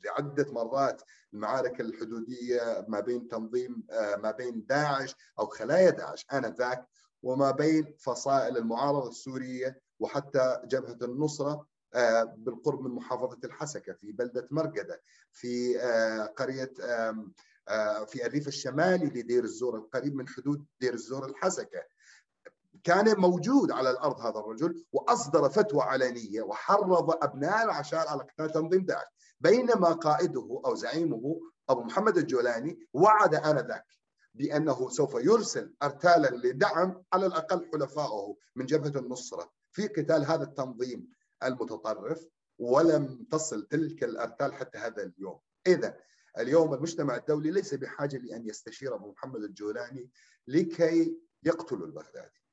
لعدة 0.06 0.52
مرات 0.52 1.02
المعارك 1.34 1.82
الحدودية 1.82 2.86
ما 2.88 3.00
بين 3.00 3.28
تنظيم 3.28 3.84
آه، 3.92 4.16
ما 4.16 4.32
بين 4.32 4.66
داعش 4.66 5.16
أو 5.40 5.46
خلايا 5.46 5.90
داعش 5.90 6.26
آنذاك. 6.34 6.86
وما 7.24 7.52
بين 7.52 7.96
فصائل 8.00 8.58
المعارضة 8.58 9.10
السورية 9.10 9.82
وحتى 10.00 10.62
جبهة 10.66 10.98
النصرة 11.02 11.66
آه، 11.94 12.24
بالقرب 12.24 12.82
من 12.82 12.92
محافظة 12.92 13.40
الحسكة 13.44 13.94
في 13.94 14.12
بلدة 14.12 14.48
مرقدة 14.52 15.02
في 15.32 15.80
آه، 15.80 16.26
قرية 16.26 16.74
آه، 17.68 18.06
في 18.06 18.26
الريف 18.26 18.48
الشمالي 18.48 19.06
لدير 19.06 19.44
الزور 19.44 19.78
القريب 19.78 20.16
من 20.16 20.28
حدود 20.28 20.66
دير 20.80 20.94
الزور 20.94 21.26
الحسكة. 21.26 21.84
كان 22.84 23.20
موجود 23.20 23.72
على 23.72 23.90
الأرض 23.90 24.20
هذا 24.20 24.40
الرجل 24.40 24.86
وأصدر 24.92 25.50
فتوى 25.50 25.82
علنية 25.82 26.42
وحرض 26.42 27.24
أبناء 27.24 27.64
العشائر 27.64 28.08
على 28.08 28.24
قتال 28.24 28.52
تنظيم 28.52 28.86
داعش. 28.86 29.08
بينما 29.40 29.92
قائده 29.92 30.62
أو 30.66 30.76
زعيمه 30.76 31.40
أبو 31.70 31.84
محمد 31.84 32.18
الجولاني 32.18 32.88
وعد 32.94 33.36
آنذاك. 33.36 33.86
بأنه 34.34 34.90
سوف 34.90 35.16
يرسل 35.16 35.74
ارتالا 35.84 36.48
لدعم 36.48 37.04
على 37.14 37.26
الأقل 37.26 37.70
حلفائه 37.74 38.36
من 38.56 38.66
جبهة 38.66 39.00
النصرة 39.00 39.52
في 39.72 39.88
قتال 39.88 40.26
هذا 40.26 40.44
التنظيم 40.44 41.08
المتطرف 41.44 42.28
ولم 42.60 43.28
تصل 43.32 43.68
تلك 43.68 44.04
الأرتال 44.04 44.54
حتى 44.54 44.78
هذا 44.78 45.04
اليوم. 45.04 45.40
إذا 45.68 45.98
اليوم 46.40 46.74
المجتمع 46.74 47.16
الدولي 47.16 47.52
ليس 47.52 47.74
بحاجة 47.74 48.18
لأن 48.18 48.48
يستشير 48.48 48.96
أبو 48.96 49.12
محمد 49.12 49.44
الجولاني 49.44 50.10
لكي 50.48 51.18
يقتل 51.44 51.84
البغدادي. 51.84 52.44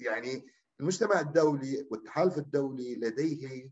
يعني 0.00 0.46
المجتمع 0.80 1.20
الدولي 1.20 1.88
والتحالف 1.90 2.38
الدولي 2.38 2.94
لديه 2.94 3.70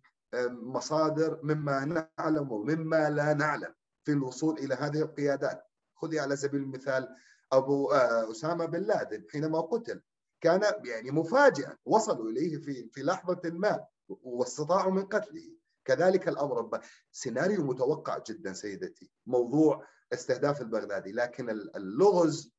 مصادر 0.49 1.40
مما 1.42 2.09
نعلم 2.19 2.53
ومما 2.53 3.11
لا 3.11 3.35
نعلم 3.35 3.75
في 4.05 4.12
الوصول 4.12 4.59
إلى 4.59 4.75
هذه 4.75 5.03
القيادات. 5.03 5.62
خذي 5.95 6.21
على 6.21 6.37
سبيل 6.37 6.61
المثال 6.61 7.09
أبو 7.53 7.93
آه، 7.93 8.31
أسامة 8.31 8.67
بن 8.67 8.81
لادن 8.81 9.25
حينما 9.31 9.61
قتل 9.61 10.03
كان 10.41 10.63
يعني 10.85 11.11
مفاجئا 11.11 11.77
وصلوا 11.85 12.31
إليه 12.31 12.57
في 12.57 12.89
في 12.93 13.03
لحظة 13.03 13.41
ما 13.45 13.87
واستطاعوا 14.09 14.93
من 14.93 15.07
قتله. 15.07 15.57
كذلك 15.85 16.29
الأمر 16.29 16.81
سيناريو 17.13 17.65
متوقع 17.65 18.19
جدا 18.27 18.53
سيدتي 18.53 19.11
موضوع 19.27 19.87
استهداف 20.13 20.61
البغدادي. 20.61 21.13
لكن 21.13 21.51
اللغز 21.51 22.53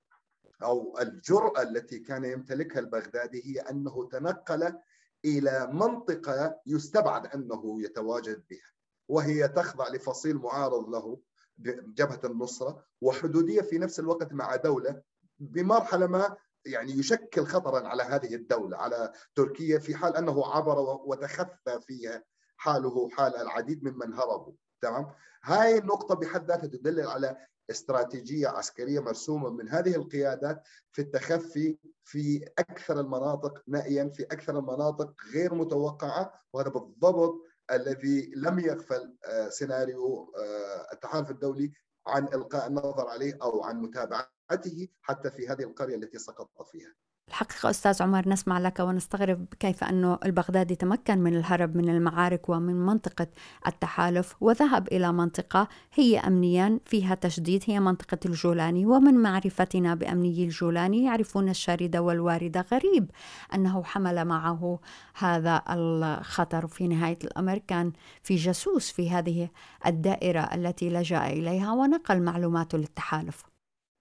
أو 0.63 0.99
الجرأة 0.99 1.61
التي 1.61 1.99
كان 1.99 2.25
يمتلكها 2.25 2.79
البغدادي 2.79 3.41
هي 3.45 3.59
أنه 3.59 4.09
تنقل 4.11 4.79
إلى 5.25 5.69
منطقة 5.73 6.59
يستبعد 6.65 7.27
أنه 7.27 7.83
يتواجد 7.83 8.43
بها 8.49 8.71
وهي 9.07 9.47
تخضع 9.47 9.87
لفصيل 9.89 10.35
معارض 10.35 10.89
له 10.89 11.19
جبهة 11.59 12.21
النصرة 12.23 12.83
وحدودية 13.01 13.61
في 13.61 13.77
نفس 13.77 13.99
الوقت 13.99 14.33
مع 14.33 14.55
دولة 14.55 15.01
بمرحلة 15.39 16.07
ما 16.07 16.37
يعني 16.65 16.91
يشكل 16.91 17.45
خطرا 17.45 17.87
على 17.87 18.03
هذه 18.03 18.35
الدولة 18.35 18.77
على 18.77 19.13
تركيا 19.35 19.79
في 19.79 19.95
حال 19.95 20.17
أنه 20.17 20.45
عبر 20.47 20.79
وتخفى 21.05 21.79
فيها 21.81 22.23
حاله 22.57 23.09
حال 23.09 23.35
العديد 23.35 23.83
ممن 23.83 24.13
هربوا. 24.13 24.53
تمام؟ 24.81 25.11
هاي 25.43 25.77
النقطة 25.77 26.15
بحد 26.15 26.47
ذاتها 26.47 26.67
تدل 26.67 27.07
على 27.07 27.37
استراتيجية 27.69 28.47
عسكرية 28.47 28.99
مرسومة 28.99 29.49
من 29.49 29.69
هذه 29.69 29.95
القيادات 29.95 30.63
في 30.91 31.01
التخفي 31.01 31.77
في 32.03 32.49
أكثر 32.59 32.99
المناطق 32.99 33.63
نائيا 33.67 34.09
في 34.09 34.23
أكثر 34.23 34.59
المناطق 34.59 35.13
غير 35.33 35.53
متوقعة 35.53 36.33
وهذا 36.53 36.69
بالضبط 36.69 37.46
الذي 37.71 38.31
لم 38.35 38.59
يغفل 38.59 39.17
آه، 39.25 39.49
سيناريو 39.49 40.33
آه، 40.37 40.93
التحالف 40.93 41.31
الدولي 41.31 41.73
عن 42.07 42.23
إلقاء 42.27 42.67
النظر 42.67 43.07
عليه 43.07 43.37
أو 43.41 43.63
عن 43.63 43.81
متابعته 43.81 44.87
حتى 45.01 45.31
في 45.31 45.47
هذه 45.47 45.63
القرية 45.63 45.95
التي 45.95 46.17
سقط 46.17 46.61
فيها. 46.71 46.93
الحقيقة 47.29 47.69
أستاذ 47.69 48.03
عمر 48.03 48.29
نسمع 48.29 48.59
لك 48.59 48.79
ونستغرب 48.79 49.45
كيف 49.59 49.83
أنه 49.83 50.19
البغدادي 50.25 50.75
تمكن 50.75 51.17
من 51.17 51.35
الهرب 51.35 51.77
من 51.77 51.89
المعارك 51.89 52.49
ومن 52.49 52.85
منطقة 52.85 53.27
التحالف 53.67 54.35
وذهب 54.41 54.87
إلى 54.87 55.13
منطقة 55.13 55.67
هي 55.93 56.19
أمنيا 56.19 56.79
فيها 56.85 57.15
تشديد 57.15 57.63
هي 57.67 57.79
منطقة 57.79 58.17
الجولاني. 58.25 58.85
ومن 58.85 59.13
معرفتنا 59.13 59.95
بأمني 59.95 60.43
الجولاني 60.43 61.03
يعرفون 61.03 61.49
الشاردة 61.49 62.01
والواردة 62.01 62.65
غريب 62.71 63.11
أنه 63.53 63.83
حمل 63.83 64.25
معه 64.25 64.79
هذا 65.15 65.61
الخطر. 65.69 66.67
في 66.67 66.87
نهاية 66.87 67.19
الأمر 67.23 67.57
كان 67.57 67.91
في 68.23 68.35
جاسوس 68.35 68.91
في 68.91 69.09
هذه 69.09 69.49
الدائرة 69.85 70.39
التي 70.41 70.89
لجأ 70.89 71.27
إليها 71.27 71.71
ونقل 71.71 72.21
معلوماته 72.21 72.77
للتحالف. 72.77 73.56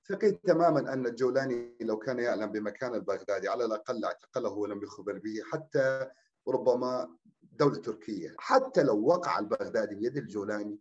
ثقيت 0.09 0.47
تماما 0.47 0.93
أن 0.93 1.07
الجولاني 1.07 1.77
لو 1.81 1.99
كان 1.99 2.19
يعلم 2.19 2.53
بمكان 2.53 2.95
البغدادي 2.95 3.49
على 3.49 3.65
الأقل 3.65 4.05
اعتقله 4.05 4.51
ولم 4.51 4.83
يخبر 4.83 5.19
به 5.19 5.43
حتى 5.53 6.11
ربما 6.49 7.17
دولة 7.43 7.77
تركيا 7.77 8.35
حتى 8.39 8.83
لو 8.83 9.07
وقع 9.07 9.39
البغدادي 9.39 9.95
بيد 9.95 10.17
الجولاني 10.17 10.81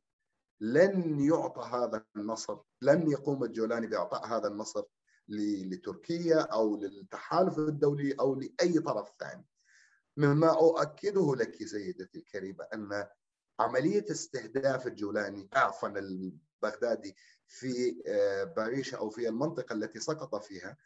لن 0.61 1.19
يعطى 1.19 1.61
هذا 1.61 2.05
النصر 2.15 2.57
لن 2.81 3.11
يقوم 3.11 3.43
الجولاني 3.43 3.87
بإعطاء 3.87 4.25
هذا 4.27 4.47
النصر 4.47 4.83
لتركيا 5.29 6.41
أو 6.41 6.77
للتحالف 6.77 7.57
الدولي 7.59 8.13
أو 8.13 8.35
لأي 8.35 8.79
طرف 8.79 9.11
ثاني. 9.19 9.45
مما 10.17 10.49
أؤكده 10.49 11.35
لك 11.35 11.65
سيدتي 11.65 12.17
الكريمة 12.17 12.67
أن 12.73 13.07
عملية 13.59 14.05
استهداف 14.11 14.87
الجولاني 14.87 15.49
عفوا 15.53 15.89
البغدادي 15.89 17.15
في 17.47 18.01
آه، 18.07 18.43
باريشا 18.43 18.97
أو 18.97 19.09
في 19.09 19.27
المنطقة 19.27 19.73
التي 19.73 19.99
سقط 19.99 20.43
فيها 20.43 20.77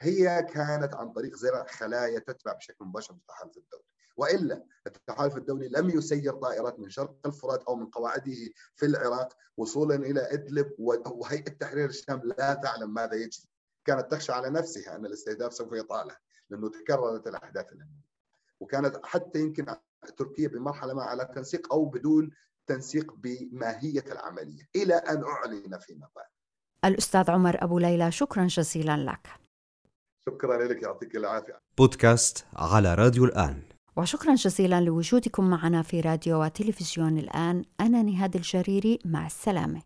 هي 0.00 0.42
كانت 0.42 0.94
عن 0.94 1.12
طريق 1.12 1.36
زرع 1.36 1.66
خلايا 1.66 2.18
تتبع 2.18 2.52
بشكل 2.52 2.84
مباشر 2.84 3.14
التحالف 3.14 3.56
الدولي. 3.56 3.84
وإلا 4.16 4.64
التحالف 4.86 5.36
الدولي 5.36 5.68
لم 5.68 5.90
يسير 5.90 6.34
طائرات 6.34 6.80
من 6.80 6.90
شرق 6.90 7.16
الفرات 7.26 7.62
أو 7.62 7.76
من 7.76 7.86
قواعده 7.86 8.36
في 8.74 8.86
العراق 8.86 9.36
وصولا 9.56 9.94
إلى 9.94 10.32
إدلب 10.32 10.74
وهيئة 10.78 11.50
تحرير 11.50 11.88
الشام 11.88 12.20
لا 12.24 12.54
تعلم 12.54 12.94
ماذا 12.94 13.14
يجري. 13.14 13.48
كانت 13.84 14.12
تخشى 14.12 14.32
على 14.32 14.50
نفسها 14.50 14.96
أن 14.96 15.06
الاستهداف 15.06 15.54
سوف 15.54 15.72
يطالها 15.72 16.20
لأنه 16.50 16.70
تكررت 16.70 17.26
الأحداث 17.26 17.72
الأمنية. 17.72 18.06
وكانت 18.60 19.00
حتى 19.04 19.40
يمكن 19.40 19.68
تركيا 20.10 20.48
بمرحلة 20.48 20.94
ما 20.94 21.02
على 21.02 21.28
تنسيق 21.34 21.72
أو 21.72 21.84
بدون 21.84 22.30
تنسيق 22.66 23.14
بماهية 23.16 24.04
العملية 24.12 24.68
إلى 24.76 24.94
أن 24.94 25.24
أعلن 25.24 25.78
فيما 25.78 26.08
بعد. 26.16 26.26
الأستاذ 26.84 27.30
عمر 27.30 27.64
أبو 27.64 27.78
ليلى 27.78 28.12
شكرا 28.12 28.46
جزيلا 28.46 28.96
لك. 28.96 29.28
شكرا 30.26 30.64
لك 30.64 30.82
يعطيك 30.82 31.16
العافية. 31.16 31.58
بودكاست 31.78 32.44
على 32.56 32.94
راديو 32.94 33.24
الآن. 33.24 33.62
وشكرا 33.96 34.34
جزيلا 34.34 34.80
لوجودكم 34.80 35.50
معنا 35.50 35.82
في 35.82 36.00
راديو 36.00 36.42
وتلفزيون 36.42 37.18
الآن 37.18 37.64
أنا 37.80 38.02
نهاد 38.02 38.36
الجريري 38.36 38.98
مع 39.04 39.26
السلامة. 39.26 39.80